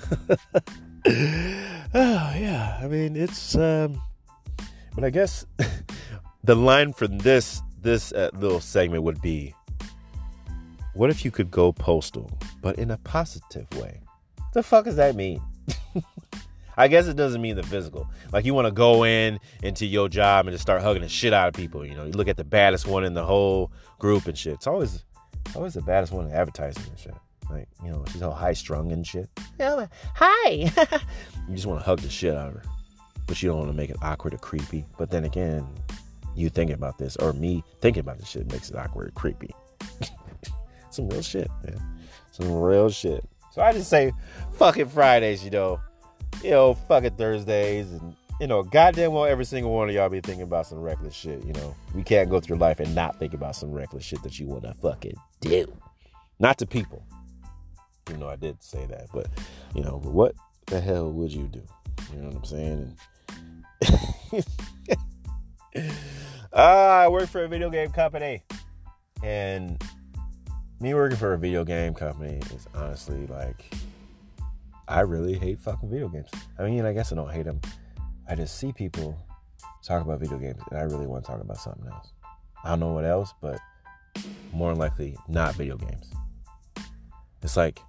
oh, 1.94 2.34
yeah. 2.36 2.78
I 2.82 2.88
mean, 2.88 3.16
it's. 3.16 3.54
Um, 3.56 4.00
but 4.94 5.04
I 5.04 5.10
guess 5.10 5.46
the 6.44 6.54
line 6.54 6.92
for 6.92 7.06
this 7.06 7.62
this 7.80 8.12
uh, 8.12 8.30
little 8.34 8.60
segment 8.60 9.02
would 9.02 9.20
be 9.22 9.54
what 10.94 11.10
if 11.10 11.24
you 11.24 11.30
could 11.30 11.50
go 11.50 11.72
postal 11.72 12.30
but 12.60 12.78
in 12.78 12.90
a 12.90 12.98
positive 12.98 13.66
way 13.78 14.00
the 14.52 14.62
fuck 14.62 14.84
does 14.84 14.96
that 14.96 15.14
mean? 15.14 15.40
I 16.76 16.88
guess 16.88 17.06
it 17.06 17.16
doesn't 17.16 17.42
mean 17.42 17.56
the 17.56 17.62
physical. 17.62 18.08
Like 18.32 18.44
you 18.44 18.54
want 18.54 18.66
to 18.66 18.72
go 18.72 19.04
in 19.04 19.38
into 19.62 19.84
your 19.86 20.08
job 20.08 20.46
and 20.46 20.54
just 20.54 20.62
start 20.62 20.82
hugging 20.82 21.02
the 21.02 21.08
shit 21.08 21.32
out 21.32 21.48
of 21.48 21.54
people 21.54 21.84
you 21.84 21.94
know? 21.94 22.04
You 22.04 22.12
look 22.12 22.28
at 22.28 22.36
the 22.36 22.44
baddest 22.44 22.86
one 22.86 23.04
in 23.04 23.14
the 23.14 23.24
whole 23.24 23.70
group 23.98 24.26
and 24.26 24.36
shit. 24.36 24.54
It's 24.54 24.66
always 24.66 25.04
it's 25.46 25.56
always 25.56 25.74
the 25.74 25.82
baddest 25.82 26.12
one 26.12 26.26
in 26.26 26.32
advertising 26.32 26.84
and 26.88 26.98
shit. 26.98 27.14
Like 27.50 27.68
you 27.84 27.90
know 27.90 28.04
she's 28.10 28.22
all 28.22 28.32
high 28.32 28.54
strung 28.54 28.92
and 28.92 29.06
shit. 29.06 29.28
Yeah 29.58 29.86
hi. 30.14 30.70
You 31.48 31.56
just 31.56 31.66
want 31.66 31.80
to 31.80 31.84
hug 31.84 31.98
the 31.98 32.08
shit 32.08 32.34
out 32.34 32.48
of 32.48 32.54
her 32.54 32.62
but 33.26 33.40
you 33.40 33.48
don't 33.48 33.58
want 33.58 33.70
to 33.70 33.76
make 33.76 33.90
it 33.90 33.96
awkward 34.02 34.34
or 34.34 34.38
creepy. 34.38 34.84
But 34.98 35.10
then 35.10 35.24
again 35.24 35.66
you 36.34 36.48
thinking 36.48 36.74
about 36.74 36.98
this 36.98 37.16
or 37.16 37.32
me 37.32 37.62
thinking 37.80 38.00
about 38.00 38.18
this 38.18 38.28
shit 38.28 38.50
makes 38.50 38.70
it 38.70 38.76
awkward 38.76 39.06
and 39.06 39.14
creepy. 39.14 39.54
Some 40.90 41.08
real 41.08 41.22
shit, 41.22 41.48
man. 41.64 41.80
Some 42.32 42.52
real 42.52 42.90
shit. 42.90 43.24
So 43.52 43.62
I 43.62 43.72
just 43.72 43.90
say, 43.90 44.12
fucking 44.52 44.88
Fridays, 44.88 45.44
you 45.44 45.50
know. 45.50 45.80
You 46.42 46.50
know, 46.50 46.74
fucking 46.74 47.16
Thursdays 47.16 47.90
and 47.92 48.14
you 48.40 48.46
know, 48.46 48.62
goddamn 48.62 49.12
well 49.12 49.26
every 49.26 49.44
single 49.44 49.70
one 49.72 49.90
of 49.90 49.94
y'all 49.94 50.08
be 50.08 50.20
thinking 50.20 50.42
about 50.42 50.66
some 50.66 50.78
reckless 50.78 51.14
shit, 51.14 51.44
you 51.44 51.52
know. 51.52 51.76
We 51.94 52.02
can't 52.02 52.30
go 52.30 52.40
through 52.40 52.56
life 52.56 52.80
and 52.80 52.94
not 52.94 53.18
think 53.18 53.34
about 53.34 53.54
some 53.54 53.70
reckless 53.70 54.02
shit 54.02 54.22
that 54.22 54.38
you 54.38 54.46
wanna 54.46 54.72
fucking 54.80 55.16
do. 55.40 55.66
Not 56.38 56.56
to 56.58 56.66
people. 56.66 57.04
You 58.08 58.16
know, 58.16 58.28
I 58.28 58.36
did 58.36 58.62
say 58.62 58.86
that, 58.86 59.08
but 59.12 59.28
you 59.74 59.82
know, 59.82 60.00
but 60.02 60.12
what 60.12 60.34
the 60.66 60.80
hell 60.80 61.12
would 61.12 61.32
you 61.32 61.48
do? 61.48 61.62
You 62.12 62.22
know 62.22 62.28
what 62.28 62.36
I'm 62.36 62.44
saying? 62.44 62.96
And 64.32 64.46
uh, 66.52 66.56
I 67.04 67.08
work 67.08 67.28
for 67.28 67.44
a 67.44 67.48
video 67.48 67.68
game 67.68 67.90
company. 67.90 68.42
And 69.22 69.82
me 70.80 70.94
working 70.94 71.18
for 71.18 71.34
a 71.34 71.38
video 71.38 71.62
game 71.62 71.94
company 71.94 72.38
is 72.54 72.66
honestly 72.74 73.26
like, 73.26 73.72
I 74.88 75.00
really 75.00 75.34
hate 75.34 75.60
fucking 75.60 75.90
video 75.90 76.08
games. 76.08 76.30
I 76.58 76.64
mean, 76.64 76.84
I 76.86 76.92
guess 76.92 77.12
I 77.12 77.16
don't 77.16 77.30
hate 77.30 77.44
them. 77.44 77.60
I 78.26 78.34
just 78.34 78.58
see 78.58 78.72
people 78.72 79.16
talk 79.84 80.02
about 80.02 80.20
video 80.20 80.38
games 80.38 80.60
and 80.70 80.78
I 80.78 80.82
really 80.82 81.06
want 81.06 81.24
to 81.24 81.30
talk 81.30 81.40
about 81.40 81.58
something 81.58 81.86
else. 81.86 82.12
I 82.64 82.70
don't 82.70 82.80
know 82.80 82.92
what 82.92 83.04
else, 83.04 83.34
but 83.42 83.60
more 84.52 84.70
than 84.70 84.78
likely 84.78 85.16
not 85.28 85.54
video 85.54 85.76
games. 85.76 86.10
It's 87.42 87.56
like, 87.56 87.80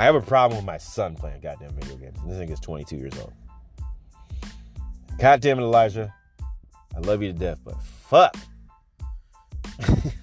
I 0.00 0.04
have 0.04 0.16
a 0.16 0.20
problem 0.20 0.58
with 0.58 0.66
my 0.66 0.78
son 0.78 1.14
playing 1.14 1.40
goddamn 1.40 1.74
video 1.74 1.96
games. 1.96 2.18
This 2.26 2.36
nigga's 2.36 2.60
22 2.60 2.96
years 2.96 3.18
old. 3.18 3.32
God 5.18 5.40
damn 5.40 5.60
it, 5.60 5.62
Elijah. 5.62 6.12
I 6.94 6.98
love 6.98 7.22
you 7.22 7.32
to 7.32 7.38
death, 7.38 7.60
but 7.64 7.80
fuck. 7.80 8.36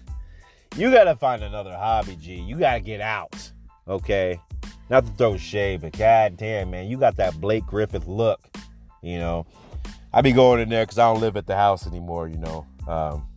you 0.76 0.92
gotta 0.92 1.16
find 1.16 1.44
another 1.44 1.74
hobby, 1.76 2.16
G. 2.16 2.36
You 2.36 2.58
gotta 2.58 2.80
get 2.80 3.02
out. 3.02 3.52
Okay? 3.88 4.40
Not 4.90 5.06
to 5.06 5.12
throw 5.14 5.38
shade, 5.38 5.82
but 5.82 5.98
god 5.98 6.38
damn, 6.38 6.72
man, 6.72 6.88
you 6.88 6.98
got 6.98 7.16
that 7.18 7.40
Blake 7.40 7.66
Griffith 7.66 8.08
look. 8.08 8.42
You 9.02 9.20
know. 9.20 9.46
I 10.14 10.22
be 10.22 10.34
going 10.34 10.60
in 10.60 10.70
there 10.70 10.84
because 10.84 11.00
I 11.00 11.12
don't 11.12 11.22
live 11.22 11.38
at 11.38 11.48
the 11.48 11.56
house 11.56 11.88
anymore, 11.88 12.28
you 12.28 12.38
know. 12.38 12.66
Um, 12.88 13.28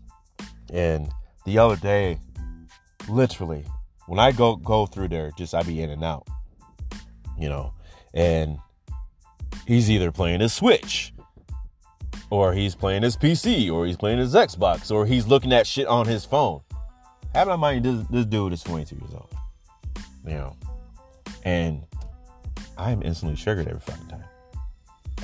and 0.73 1.09
the 1.45 1.59
other 1.59 1.77
day, 1.77 2.19
literally, 3.09 3.65
when 4.07 4.19
I 4.19 4.33
go 4.33 4.57
go 4.57 4.87
through 4.87 5.09
there, 5.09 5.31
just 5.39 5.55
I 5.55 5.63
be 5.63 5.81
in 5.83 5.91
and 5.91 6.03
out. 6.03 6.27
You 7.39 7.49
know. 7.49 7.73
And 8.13 8.59
he's 9.67 9.91
either 9.91 10.11
playing 10.11 10.41
his 10.41 10.53
Switch 10.53 11.13
or 12.31 12.53
he's 12.53 12.75
playing 12.75 13.03
his 13.03 13.17
PC, 13.17 13.71
or 13.71 13.87
he's 13.87 13.97
playing 13.97 14.19
his 14.19 14.35
Xbox, 14.35 14.91
or 14.91 15.07
he's 15.07 15.27
looking 15.27 15.53
at 15.53 15.67
shit 15.67 15.87
on 15.87 16.07
his 16.07 16.25
phone. 16.25 16.61
Have 17.35 17.49
in 17.49 17.59
mind, 17.61 17.85
this, 17.85 18.07
this 18.11 18.27
dude 18.27 18.53
is 18.53 18.63
22 18.63 18.97
years 18.97 19.13
old. 19.13 19.35
You 20.25 20.35
know, 20.35 20.57
and 21.45 21.83
I 22.79 22.91
am 22.91 23.03
instantly 23.03 23.37
triggered 23.37 23.69
every 23.69 23.81
fucking 23.81 24.09
time. 24.09 24.25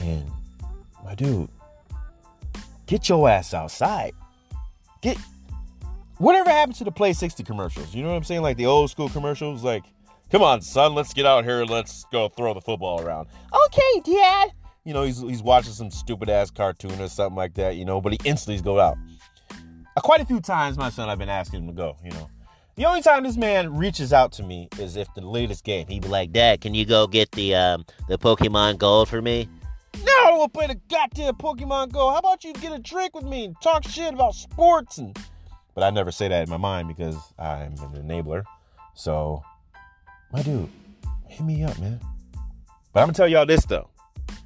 And 0.03 0.31
my 1.05 1.15
dude, 1.15 1.49
get 2.87 3.09
your 3.09 3.29
ass 3.29 3.55
outside. 3.55 4.13
Get 5.01 5.17
whatever 6.19 6.51
happened 6.51 6.77
to 6.77 6.85
the 6.85 6.93
Play 6.93 7.13
60 7.13 7.45
commercials. 7.45 7.95
You 7.95 8.03
know 8.03 8.11
what 8.11 8.17
I'm 8.17 8.25
saying? 8.25 8.43
Like 8.43 8.57
the 8.57 8.67
old 8.67 8.91
school 8.91 9.09
commercials, 9.09 9.65
like, 9.65 9.85
come 10.31 10.43
on, 10.43 10.61
son, 10.61 10.95
let's 10.95 11.15
get 11.15 11.27
out 11.27 11.45
here, 11.45 11.65
let's 11.65 12.05
go 12.13 12.29
throw 12.29 12.53
the 12.53 12.61
football 12.61 13.01
around. 13.01 13.29
Okay, 13.67 14.13
dad 14.13 14.51
you 14.85 14.95
know, 14.95 15.03
he's 15.03 15.21
he's 15.21 15.43
watching 15.43 15.73
some 15.73 15.91
stupid 15.91 16.31
ass 16.31 16.51
cartoon 16.51 17.01
or 17.01 17.09
something 17.09 17.37
like 17.37 17.55
that, 17.55 17.77
you 17.77 17.85
know, 17.85 18.01
but 18.01 18.13
he 18.13 18.19
instantly 18.25 18.63
goes 18.63 18.81
out. 18.81 18.97
Uh, 20.01 20.03
quite 20.03 20.23
a 20.23 20.25
few 20.25 20.41
times, 20.41 20.79
my 20.79 20.89
son, 20.89 21.11
I've 21.11 21.19
been 21.19 21.29
asking 21.29 21.61
him 21.61 21.67
to 21.67 21.75
go, 21.75 21.95
you 22.03 22.11
know. 22.13 22.31
The 22.77 22.87
only 22.87 23.03
time 23.03 23.23
this 23.23 23.37
man 23.37 23.77
reaches 23.77 24.15
out 24.15 24.33
to 24.33 24.43
me 24.43 24.67
is 24.79 24.97
if 24.97 25.13
the 25.13 25.21
latest 25.21 25.63
game. 25.63 25.87
He'd 25.89 26.01
be 26.01 26.09
like, 26.09 26.33
Dad, 26.33 26.63
can 26.63 26.73
you 26.73 26.87
go 26.87 27.07
get 27.07 27.33
the 27.33 27.55
um, 27.55 27.85
the 28.09 28.17
Pokemon 28.17 28.79
Gold 28.79 29.11
for 29.11 29.21
me? 29.21 29.47
No, 30.03 30.39
we'll 30.39 30.49
play 30.49 30.69
the 30.69 30.81
goddamn 30.89 31.35
Pokemon 31.35 31.93
Go. 31.93 32.09
How 32.09 32.17
about 32.17 32.45
you 32.45 32.55
get 32.55 32.73
a 32.73 32.79
drink 32.79 33.15
with 33.15 33.27
me 33.27 33.45
and 33.45 33.61
talk 33.61 33.85
shit 33.85 34.15
about 34.15 34.35
sports 34.35 34.97
and 34.97 35.15
but 35.75 35.85
I 35.85 35.91
never 35.91 36.11
say 36.11 36.29
that 36.29 36.45
in 36.45 36.49
my 36.49 36.57
mind 36.57 36.89
because 36.89 37.17
I'm 37.39 37.73
an 37.73 38.03
enabler. 38.03 38.45
So 38.95 39.45
my 40.33 40.41
dude, 40.41 40.71
hit 41.27 41.45
me 41.45 41.63
up, 41.63 41.79
man. 41.79 42.01
But 42.95 43.01
I'm 43.01 43.09
gonna 43.09 43.13
tell 43.13 43.29
y'all 43.29 43.45
this 43.45 43.67
though 43.67 43.91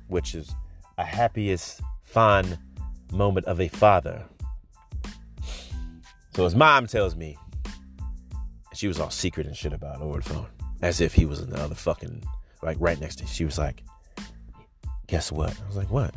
which 0.09 0.35
is 0.35 0.53
a 0.99 1.05
happiest, 1.05 1.81
fond 2.03 2.59
moment 3.13 3.47
of 3.47 3.61
a 3.61 3.69
father. 3.69 4.25
So 6.35 6.45
his 6.45 6.55
mom 6.55 6.87
tells 6.87 7.15
me, 7.15 7.39
she 8.75 8.89
was 8.89 8.99
all 8.99 9.11
secret 9.11 9.47
and 9.47 9.57
shit 9.57 9.73
about 9.73 10.01
it 10.01 10.03
over 10.03 10.19
the 10.19 10.29
phone, 10.29 10.47
as 10.83 11.01
if 11.01 11.15
he 11.15 11.27
was 11.27 11.41
in 11.41 11.51
the 11.51 11.61
other 11.61 11.77
fucking, 11.77 12.25
like 12.63 12.77
right 12.81 13.01
next 13.01 13.17
to. 13.17 13.27
She 13.27 13.45
was 13.45 13.57
like, 13.57 13.85
"Guess 15.07 15.31
what?" 15.31 15.57
I 15.61 15.67
was 15.67 15.77
like, 15.77 15.91
"What?" 15.91 16.15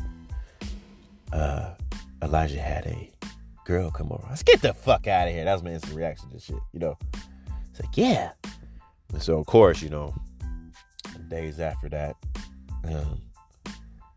Uh, 1.31 1.75
Elijah 2.23 2.59
had 2.59 2.87
a 2.87 3.11
girl 3.65 3.91
come 3.91 4.11
over. 4.11 4.25
I 4.25 4.31
was 4.31 4.43
get 4.43 4.61
the 4.61 4.73
fuck 4.73 5.07
out 5.07 5.27
of 5.27 5.33
here. 5.33 5.43
That 5.43 5.53
was 5.53 5.63
my 5.63 5.71
instant 5.71 5.95
reaction 5.95 6.29
to 6.31 6.39
shit, 6.39 6.55
you 6.73 6.79
know. 6.79 6.97
It's 7.69 7.81
like, 7.81 7.95
yeah. 7.95 8.31
And 9.13 9.21
so 9.21 9.37
of 9.37 9.45
course, 9.45 9.81
you 9.81 9.89
know, 9.89 10.15
days 11.27 11.59
after 11.59 11.89
that, 11.89 12.15
um, 12.85 13.21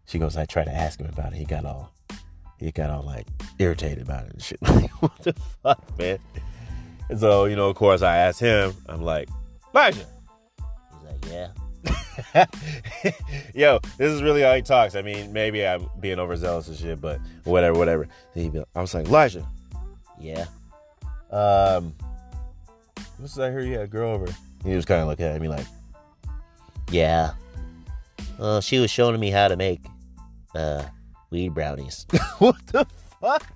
she 0.07 0.19
goes, 0.19 0.37
I 0.37 0.47
tried 0.47 0.65
to 0.65 0.75
ask 0.75 1.01
him 1.01 1.09
about 1.09 1.33
it. 1.33 1.37
He 1.37 1.45
got 1.45 1.65
all, 1.65 1.93
he 2.61 2.71
got 2.71 2.91
all 2.91 3.03
like 3.03 3.27
irritated 3.59 4.03
about 4.03 4.27
it 4.27 4.33
and 4.35 4.43
shit. 4.43 4.59
Like, 4.71 4.91
what 5.03 5.19
the 5.23 5.33
fuck, 5.63 5.99
man? 5.99 6.19
And 7.09 7.19
so, 7.19 7.47
you 7.47 7.57
know, 7.57 7.69
of 7.69 7.77
course, 7.77 8.03
I 8.03 8.19
asked 8.19 8.39
him, 8.39 8.75
I'm 8.87 9.03
like, 9.03 9.29
Elijah. 9.75 10.07
He's 10.59 11.31
like, 11.31 11.55
yeah. 12.35 12.45
Yo, 13.55 13.81
this 13.97 14.13
is 14.13 14.23
really 14.23 14.43
how 14.43 14.55
he 14.55 14.63
talks. 14.63 14.95
I 14.95 15.03
mean, 15.03 15.33
maybe 15.33 15.67
I'm 15.67 15.89
being 15.99 16.19
overzealous 16.19 16.69
and 16.69 16.77
shit, 16.77 17.01
but 17.01 17.19
whatever, 17.45 17.79
whatever. 17.79 18.07
I 18.37 18.81
was 18.81 18.95
like, 18.95 19.07
Elijah. 19.07 19.47
Yeah. 20.21 20.45
Um, 21.31 21.95
what's 23.17 23.35
that? 23.35 23.49
I 23.49 23.51
hear 23.51 23.61
you 23.61 23.73
had 23.73 23.83
a 23.85 23.89
girl 23.89 24.11
over. 24.11 24.27
He 24.65 24.77
was 24.77 24.85
kind 24.85 25.01
of 25.01 25.09
looking 25.09 25.25
at 25.25 25.41
me 25.41 25.49
like, 25.49 25.67
yeah. 26.91 27.33
Uh, 28.39 28.61
she 28.61 28.79
was 28.79 28.91
showing 28.91 29.19
me 29.19 29.31
how 29.31 29.49
to 29.49 29.57
make 29.57 29.81
uh, 30.55 30.85
weed 31.31 31.55
brownies. 31.55 32.07
what 32.39 32.57
the 32.69 32.87
fuck? 33.21 33.47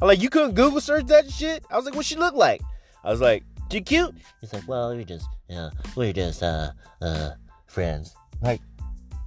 I'm 0.00 0.08
like, 0.08 0.20
you 0.20 0.30
couldn't 0.30 0.54
Google 0.54 0.80
search 0.80 1.06
that 1.06 1.30
shit? 1.30 1.64
I 1.70 1.76
was 1.76 1.84
like, 1.84 1.94
what 1.94 2.04
she 2.04 2.16
look 2.16 2.34
like? 2.34 2.60
I 3.04 3.10
was 3.10 3.20
like, 3.20 3.44
she 3.70 3.80
cute? 3.80 4.14
He's 4.40 4.52
like, 4.52 4.66
well, 4.68 4.90
we're 4.90 5.04
just, 5.04 5.26
yeah, 5.48 5.70
we're 5.96 6.12
just, 6.12 6.42
uh, 6.42 6.70
uh, 7.00 7.30
friends. 7.66 8.14
Like, 8.40 8.60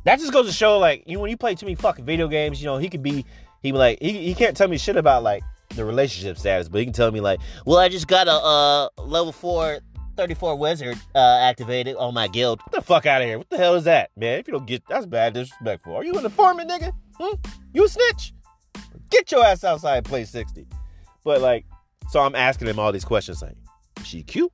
that 0.03 0.19
just 0.19 0.31
goes 0.31 0.45
to 0.47 0.53
show, 0.53 0.77
like, 0.77 1.03
you 1.07 1.15
know, 1.15 1.21
when 1.21 1.31
you 1.31 1.37
play 1.37 1.55
too 1.55 1.65
many 1.65 1.75
fucking 1.75 2.05
video 2.05 2.27
games, 2.27 2.61
you 2.61 2.67
know, 2.67 2.77
he 2.77 2.89
could 2.89 3.03
be, 3.03 3.25
he 3.63 3.71
be 3.71 3.77
like, 3.77 3.99
he, 4.01 4.11
he 4.11 4.35
can't 4.35 4.55
tell 4.55 4.67
me 4.67 4.77
shit 4.77 4.97
about, 4.97 5.23
like, 5.23 5.43
the 5.75 5.85
relationship 5.85 6.37
status, 6.37 6.69
but 6.69 6.79
he 6.79 6.85
can 6.85 6.93
tell 6.93 7.11
me 7.11 7.19
like, 7.19 7.39
well, 7.65 7.77
I 7.77 7.89
just 7.89 8.07
got 8.07 8.27
a 8.27 8.31
uh, 8.31 8.89
level 9.01 9.31
four 9.31 9.79
34 10.17 10.55
wizard 10.55 10.97
uh, 11.13 11.39
activated 11.41 11.95
on 11.97 12.13
my 12.13 12.27
guild. 12.27 12.59
Get 12.65 12.71
the 12.71 12.81
fuck 12.81 13.05
out 13.05 13.21
of 13.21 13.27
here. 13.27 13.37
What 13.37 13.49
the 13.49 13.57
hell 13.57 13.75
is 13.75 13.83
that, 13.83 14.11
man? 14.15 14.39
If 14.39 14.47
you 14.47 14.53
don't 14.53 14.65
get 14.65 14.83
that's 14.87 15.05
bad 15.05 15.33
disrespectful. 15.33 15.95
Are 15.95 16.03
you 16.03 16.13
an 16.13 16.25
informant, 16.25 16.69
nigga? 16.69 16.93
Hmm? 17.19 17.35
You 17.73 17.87
snitch? 17.87 18.33
Get 19.09 19.31
your 19.31 19.45
ass 19.45 19.63
outside 19.63 19.97
and 19.97 20.05
play 20.05 20.25
60. 20.25 20.67
But 21.23 21.41
like, 21.41 21.65
so 22.09 22.19
I'm 22.19 22.35
asking 22.35 22.67
him 22.67 22.79
all 22.79 22.91
these 22.91 23.05
questions 23.05 23.41
like, 23.41 23.55
is 23.99 24.07
she 24.07 24.23
cute? 24.23 24.51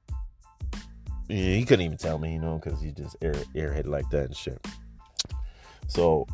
Yeah, 1.28 1.56
he 1.56 1.65
couldn't 1.65 1.86
even 1.86 1.97
tell 1.97 2.17
me, 2.17 2.34
you 2.34 2.39
know, 2.39 2.60
because 2.62 2.82
he 2.82 2.91
just 2.91 3.15
air 3.21 3.34
airhead 3.56 3.88
like 3.88 4.10
that 4.10 4.26
and 4.26 4.36
shit. 4.36 4.65
So 5.88 6.28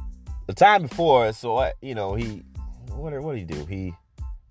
the 0.47 0.53
time 0.53 0.83
before, 0.83 1.31
so 1.33 1.57
I, 1.57 1.73
you 1.81 1.95
know, 1.95 2.15
he 2.15 2.43
what 2.91 3.13
what 3.21 3.35
did 3.35 3.39
he 3.39 3.45
do? 3.45 3.65
He 3.65 3.93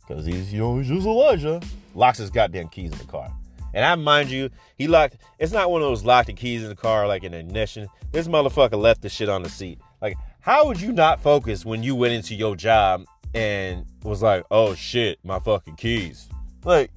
because 0.07 0.25
he's 0.25 0.53
you 0.53 0.61
know 0.61 0.79
he's 0.79 0.89
just 0.89 1.07
Elijah 1.07 1.61
locks 1.95 2.19
his 2.19 2.31
goddamn 2.31 2.69
keys 2.69 2.93
in 2.93 2.99
the 2.99 3.05
car. 3.05 3.33
And 3.75 3.85
I 3.85 3.95
mind 3.95 4.31
you, 4.31 4.49
he 4.79 4.89
locked. 4.89 5.19
It's 5.39 5.53
not 5.53 5.71
one 5.71 5.83
of 5.83 5.89
those 5.89 6.05
locked 6.05 6.29
the 6.29 6.33
keys 6.33 6.63
in 6.63 6.69
the 6.69 6.77
car 6.77 7.07
like 7.07 7.25
an 7.25 7.35
ignition. 7.35 7.89
This 8.11 8.27
motherfucker 8.27 8.81
left 8.81 9.03
the 9.03 9.09
shit 9.09 9.29
on 9.29 9.43
the 9.43 9.51
seat. 9.51 9.81
Like, 10.01 10.17
how 10.47 10.69
would 10.69 10.81
you 10.81 10.93
not 10.93 11.21
focus 11.21 11.65
when 11.65 11.83
you 11.83 11.97
went 11.97 12.15
into 12.15 12.33
your 12.33 12.55
job 12.55 13.05
and 13.35 13.85
was 14.05 14.23
like, 14.23 14.45
"Oh 14.49 14.77
shit, 14.77 15.19
my 15.25 15.41
fucking 15.41 15.75
keys"? 15.75 16.29
Like, 16.63 16.93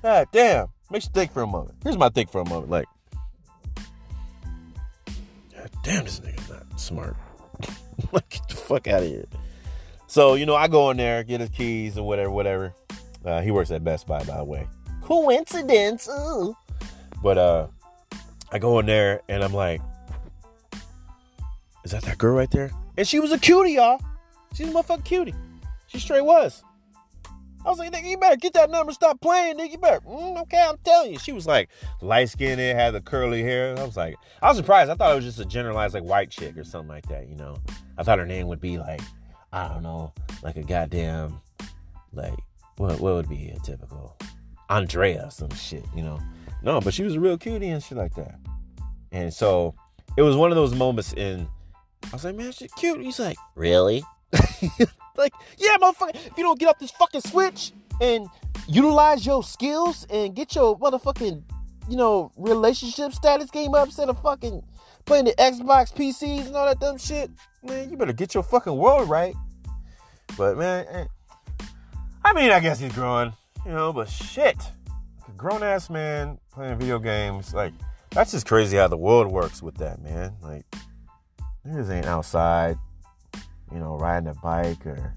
god 0.00 0.28
damn. 0.32 0.68
Makes 0.90 1.04
you 1.04 1.10
think 1.12 1.30
for 1.30 1.42
a 1.42 1.46
moment. 1.46 1.76
Here's 1.82 1.98
my 1.98 2.08
think 2.08 2.30
for 2.30 2.40
a 2.40 2.48
moment. 2.48 2.70
Like, 2.70 2.86
god 5.54 5.70
damn, 5.82 6.04
this 6.04 6.20
nigga's 6.20 6.48
not 6.48 6.80
smart. 6.80 7.14
like, 8.12 8.30
get 8.30 8.48
the 8.48 8.54
fuck 8.54 8.88
out 8.88 9.02
of 9.02 9.08
here. 9.08 9.26
So, 10.06 10.32
you 10.32 10.46
know, 10.46 10.56
I 10.56 10.68
go 10.68 10.90
in 10.90 10.96
there, 10.96 11.24
get 11.24 11.40
his 11.40 11.50
keys 11.50 11.98
or 11.98 12.06
whatever, 12.06 12.30
whatever. 12.30 12.74
Uh, 13.22 13.42
he 13.42 13.50
works 13.50 13.70
at 13.70 13.84
Best 13.84 14.06
Buy, 14.06 14.24
by 14.24 14.38
the 14.38 14.44
way. 14.44 14.66
Coincidence. 15.02 16.08
Ooh. 16.08 16.56
But 17.22 17.36
uh 17.36 17.66
I 18.50 18.58
go 18.58 18.78
in 18.78 18.86
there 18.86 19.20
and 19.28 19.44
I'm 19.44 19.52
like, 19.52 19.82
is 21.84 21.90
that 21.90 22.02
that 22.04 22.16
girl 22.16 22.36
right 22.36 22.50
there? 22.50 22.70
And 22.96 23.06
she 23.06 23.20
was 23.20 23.32
a 23.32 23.38
cutie, 23.38 23.72
y'all. 23.72 24.00
She's 24.54 24.68
a 24.68 24.72
motherfucking 24.72 25.04
cutie. 25.04 25.34
She 25.88 25.98
straight 25.98 26.24
was. 26.24 26.62
I 27.64 27.70
was 27.70 27.78
like, 27.78 27.92
nigga, 27.92 28.10
you 28.10 28.18
better 28.18 28.36
get 28.36 28.52
that 28.52 28.70
number, 28.70 28.92
stop 28.92 29.20
playing, 29.22 29.56
nigga. 29.56 29.72
You 29.72 29.78
better, 29.78 30.00
mm, 30.00 30.40
okay, 30.42 30.62
I'm 30.68 30.76
telling 30.84 31.12
you. 31.12 31.18
She 31.18 31.32
was 31.32 31.46
like 31.46 31.70
light 32.02 32.28
skinned, 32.28 32.60
had 32.60 32.92
the 32.92 33.00
curly 33.00 33.42
hair. 33.42 33.74
I 33.78 33.84
was 33.84 33.96
like, 33.96 34.16
I 34.42 34.48
was 34.48 34.58
surprised. 34.58 34.90
I 34.90 34.94
thought 34.94 35.12
it 35.12 35.16
was 35.16 35.24
just 35.24 35.40
a 35.40 35.46
generalized 35.46 35.94
like 35.94 36.04
white 36.04 36.30
chick 36.30 36.58
or 36.58 36.64
something 36.64 36.88
like 36.88 37.08
that, 37.08 37.26
you 37.26 37.36
know. 37.36 37.56
I 37.96 38.02
thought 38.02 38.18
her 38.18 38.26
name 38.26 38.48
would 38.48 38.60
be 38.60 38.76
like, 38.76 39.00
I 39.52 39.68
don't 39.68 39.82
know, 39.82 40.12
like 40.42 40.56
a 40.56 40.62
goddamn, 40.62 41.40
like, 42.12 42.34
what, 42.76 43.00
what 43.00 43.14
would 43.14 43.28
be 43.28 43.48
a 43.48 43.58
typical 43.60 44.16
Andrea, 44.68 45.26
or 45.26 45.30
some 45.30 45.50
shit, 45.50 45.84
you 45.96 46.02
know. 46.02 46.20
No, 46.62 46.80
but 46.80 46.92
she 46.92 47.02
was 47.02 47.14
a 47.14 47.20
real 47.20 47.38
cutie 47.38 47.68
and 47.68 47.82
shit 47.82 47.96
like 47.96 48.14
that. 48.14 48.38
And 49.12 49.32
so 49.32 49.74
it 50.16 50.22
was 50.22 50.36
one 50.36 50.50
of 50.50 50.56
those 50.56 50.74
moments 50.74 51.12
in 51.14 51.48
I 52.06 52.08
was 52.12 52.24
like, 52.24 52.36
man, 52.36 52.52
she's 52.52 52.72
cute. 52.72 53.00
He's 53.00 53.18
like, 53.18 53.36
really? 53.54 54.04
like, 55.16 55.32
yeah, 55.58 55.76
motherfucker, 55.80 56.14
if 56.14 56.36
you 56.36 56.44
don't 56.44 56.58
get 56.58 56.68
off 56.68 56.78
this 56.78 56.90
fucking 56.92 57.22
switch 57.22 57.72
and 58.00 58.28
utilize 58.68 59.24
your 59.24 59.42
skills 59.42 60.06
and 60.10 60.34
get 60.34 60.54
your 60.54 60.78
motherfucking, 60.78 61.42
you 61.88 61.96
know, 61.96 62.30
relationship 62.36 63.12
status 63.12 63.50
game 63.50 63.74
up 63.74 63.86
instead 63.86 64.08
of 64.08 64.20
fucking 64.22 64.62
playing 65.04 65.26
the 65.26 65.32
Xbox 65.32 65.92
PCs 65.94 66.46
and 66.46 66.56
all 66.56 66.66
that 66.66 66.80
dumb 66.80 66.98
shit, 66.98 67.30
man, 67.62 67.90
you 67.90 67.96
better 67.96 68.12
get 68.12 68.34
your 68.34 68.42
fucking 68.42 68.76
world 68.76 69.08
right. 69.08 69.34
But 70.36 70.56
man, 70.56 70.86
eh, 70.90 71.04
I 72.24 72.32
mean, 72.32 72.50
I 72.50 72.60
guess 72.60 72.78
he's 72.78 72.92
growing, 72.92 73.32
you 73.64 73.72
know, 73.72 73.92
but 73.92 74.08
shit. 74.08 74.56
A 75.28 75.32
grown 75.32 75.62
ass 75.62 75.90
man 75.90 76.38
playing 76.52 76.78
video 76.78 76.98
games, 76.98 77.54
like, 77.54 77.72
that's 78.10 78.32
just 78.32 78.46
crazy 78.46 78.76
how 78.76 78.88
the 78.88 78.96
world 78.96 79.30
works 79.30 79.62
with 79.62 79.76
that, 79.78 80.00
man. 80.02 80.34
Like, 80.42 80.64
niggas 81.66 81.90
ain't 81.90 82.06
outside, 82.06 82.78
you 83.72 83.78
know, 83.78 83.96
riding 83.96 84.28
a 84.28 84.34
bike 84.34 84.86
or, 84.86 85.14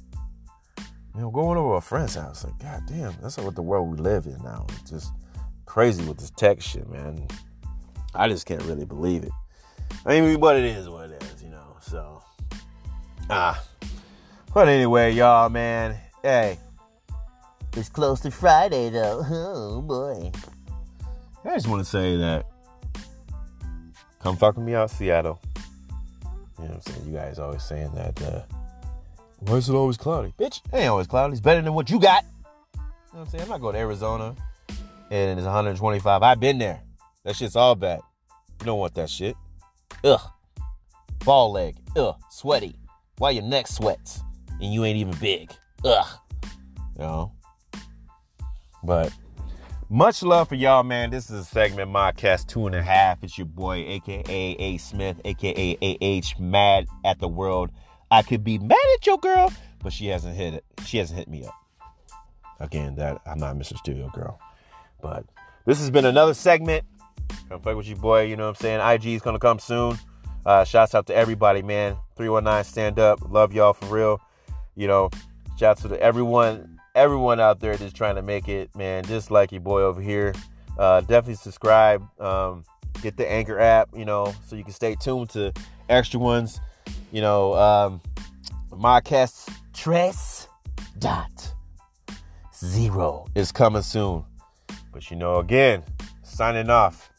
you 1.16 1.22
know, 1.22 1.30
going 1.30 1.58
over 1.58 1.76
a 1.76 1.82
friend's 1.82 2.16
house. 2.16 2.44
Like, 2.44 2.58
god 2.60 2.84
damn, 2.88 3.14
that's 3.22 3.38
what 3.38 3.56
the 3.56 3.62
world 3.62 3.92
we 3.92 3.98
live 3.98 4.26
in 4.26 4.42
now. 4.44 4.66
It's 4.82 4.92
just 4.92 5.12
crazy 5.66 6.04
with 6.06 6.18
this 6.18 6.32
tech 6.32 6.62
shit, 6.62 6.90
man. 6.90 7.28
I 8.16 8.28
just 8.28 8.46
can't 8.46 8.64
really 8.64 8.86
believe 8.86 9.24
it. 9.24 9.32
I 10.06 10.22
mean, 10.22 10.40
but 10.40 10.58
it 10.58 10.66
is 10.66 10.90
what 10.90 11.10
it 11.10 11.24
is, 11.24 11.44
you 11.44 11.50
know. 11.50 11.78
So, 11.82 12.24
ah. 13.30 13.64
But 14.54 14.70
anyway, 14.70 15.14
y'all, 15.14 15.50
man. 15.50 15.98
Hey, 16.24 16.58
it's 17.76 17.90
close 17.90 18.22
to 18.22 18.32
Friday, 18.32 18.90
though. 18.90 19.24
Oh 19.30 19.82
boy. 19.82 20.32
I 21.46 21.54
just 21.54 21.68
want 21.68 21.84
to 21.84 21.90
say 21.90 22.18
that. 22.18 22.46
Come 24.22 24.36
fuck 24.36 24.58
with 24.58 24.66
me 24.66 24.74
out, 24.76 24.90
Seattle. 24.90 25.40
You 26.58 26.66
know 26.66 26.70
what 26.72 26.88
I'm 26.88 26.94
saying? 26.94 27.08
You 27.08 27.14
guys 27.14 27.40
always 27.40 27.64
saying 27.64 27.92
that. 27.96 28.22
Uh, 28.22 28.42
Why 29.40 29.58
is 29.58 29.70
it 29.70 29.74
always 29.74 29.98
cloudy? 29.98 30.34
Bitch, 30.40 30.62
it 30.74 30.78
ain't 30.78 30.90
always 30.90 31.08
cloudy. 31.08 31.34
It's 31.34 31.42
better 31.42 31.62
than 31.62 31.74
what 31.74 31.90
you 31.90 32.00
got. 32.00 32.24
You 32.76 32.80
know 32.80 32.84
what 33.12 33.22
I'm 33.22 33.30
saying? 33.30 33.44
I'm 33.44 33.50
not 33.50 33.62
going 33.62 33.74
to 33.74 33.80
Arizona 33.80 34.36
and 35.12 35.40
it's 35.40 35.46
125. 35.46 36.24
I've 36.24 36.40
been 36.40 36.58
there. 36.58 36.82
That 37.24 37.36
shit's 37.36 37.56
all 37.56 37.76
bad. 37.76 38.00
You 38.60 38.66
don't 38.66 38.80
want 38.80 38.96
that 38.96 39.10
shit. 39.10 39.36
Ugh. 40.04 40.22
Ball 41.24 41.52
leg. 41.52 41.76
Ugh. 41.96 42.16
Sweaty. 42.30 42.76
Why 43.18 43.32
your 43.32 43.44
neck 43.44 43.68
sweats 43.68 44.22
and 44.62 44.74
you 44.74 44.86
ain't 44.86 44.98
even 44.98 45.16
big? 45.16 45.52
Ugh. 45.84 46.06
You 46.96 47.04
know? 47.04 47.32
But 48.84 49.12
much 49.90 50.24
love 50.24 50.50
for 50.50 50.56
y'all, 50.56 50.84
man. 50.84 51.10
This 51.10 51.30
is 51.30 51.42
a 51.42 51.46
segment, 51.46 51.92
Modcast 51.92 52.48
two 52.48 52.68
and 52.68 52.76
a 52.76 52.84
half. 52.84 53.24
It's 53.24 53.38
your 53.38 53.46
boy, 53.46 53.86
aka 53.88 54.26
A 54.28 54.78
Smith, 54.78 55.20
aka 55.24 55.78
AH, 55.82 56.40
mad 56.40 56.88
at 57.06 57.20
the 57.20 57.28
world. 57.28 57.72
I 58.12 58.22
could 58.22 58.44
be 58.44 58.58
mad 58.58 58.78
at 58.96 59.06
your 59.06 59.18
girl, 59.18 59.52
but 59.82 59.94
she 59.94 60.08
hasn't 60.08 60.36
hit 60.36 60.54
it. 60.54 60.66
She 60.86 60.98
hasn't 60.98 61.18
hit 61.18 61.28
me 61.28 61.46
up. 61.46 61.54
Again, 62.60 62.96
that 62.96 63.22
I'm 63.26 63.38
not 63.38 63.56
Mr. 63.56 63.78
Studio 63.78 64.10
Girl. 64.14 64.40
But 65.02 65.26
this 65.66 65.80
has 65.80 65.90
been 65.90 66.06
another 66.06 66.34
segment. 66.34 66.86
Come 67.50 67.62
fuck 67.62 67.78
with 67.78 67.88
you, 67.88 67.96
boy. 67.96 68.24
You 68.24 68.36
know 68.36 68.48
what 68.48 68.58
I'm 68.58 68.82
saying? 68.82 68.96
IG 68.96 69.16
is 69.16 69.22
gonna 69.22 69.40
come 69.40 69.60
soon. 69.60 69.98
Uh, 70.46 70.64
shouts 70.64 70.96
out 70.96 71.08
to 71.08 71.16
everybody, 71.16 71.62
man. 71.62 71.98
319 72.16 72.64
stand 72.64 73.00
up. 73.00 73.20
Love 73.30 73.54
y'all 73.54 73.74
for 73.74 73.86
real. 73.94 74.22
You 74.76 74.88
know, 74.88 75.10
shouts 75.58 75.86
out 75.86 75.92
to 75.92 76.02
everyone, 76.02 76.77
everyone 76.98 77.40
out 77.40 77.60
there 77.60 77.78
just 77.78 77.96
trying 77.96 78.16
to 78.16 78.22
make 78.22 78.50
it, 78.50 78.76
man. 78.76 79.06
Just 79.06 79.30
like 79.30 79.52
your 79.52 79.62
boy 79.62 79.82
over 79.82 80.02
here. 80.02 80.34
Uh, 80.78 81.02
definitely 81.02 81.36
subscribe. 81.36 82.04
Um, 82.20 82.64
get 83.02 83.16
the 83.16 83.32
Anchor 83.32 83.60
app, 83.60 83.90
you 83.96 84.04
know, 84.04 84.34
so 84.48 84.56
you 84.56 84.64
can 84.64 84.74
stay 84.74 84.96
tuned 84.96 85.30
to 85.30 85.54
extra 85.90 86.20
ones. 86.20 86.60
You 87.12 87.22
know, 87.22 87.54
um, 87.54 88.02
Modcast 88.72 89.50
dot 91.00 91.54
zero 92.56 93.28
is 93.36 93.52
coming 93.52 93.84
soon. 93.84 94.26
But 94.92 95.10
you 95.12 95.18
know, 95.18 95.38
again, 95.38 95.84
signing 96.24 96.70
off. 96.70 97.12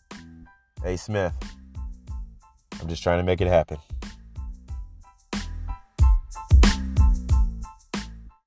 A 0.84 0.96
Smith. 0.96 1.34
I'm 2.80 2.88
just 2.88 3.02
trying 3.02 3.18
to 3.18 3.24
make 3.24 3.40
it 3.40 3.48
happen. 3.48 3.78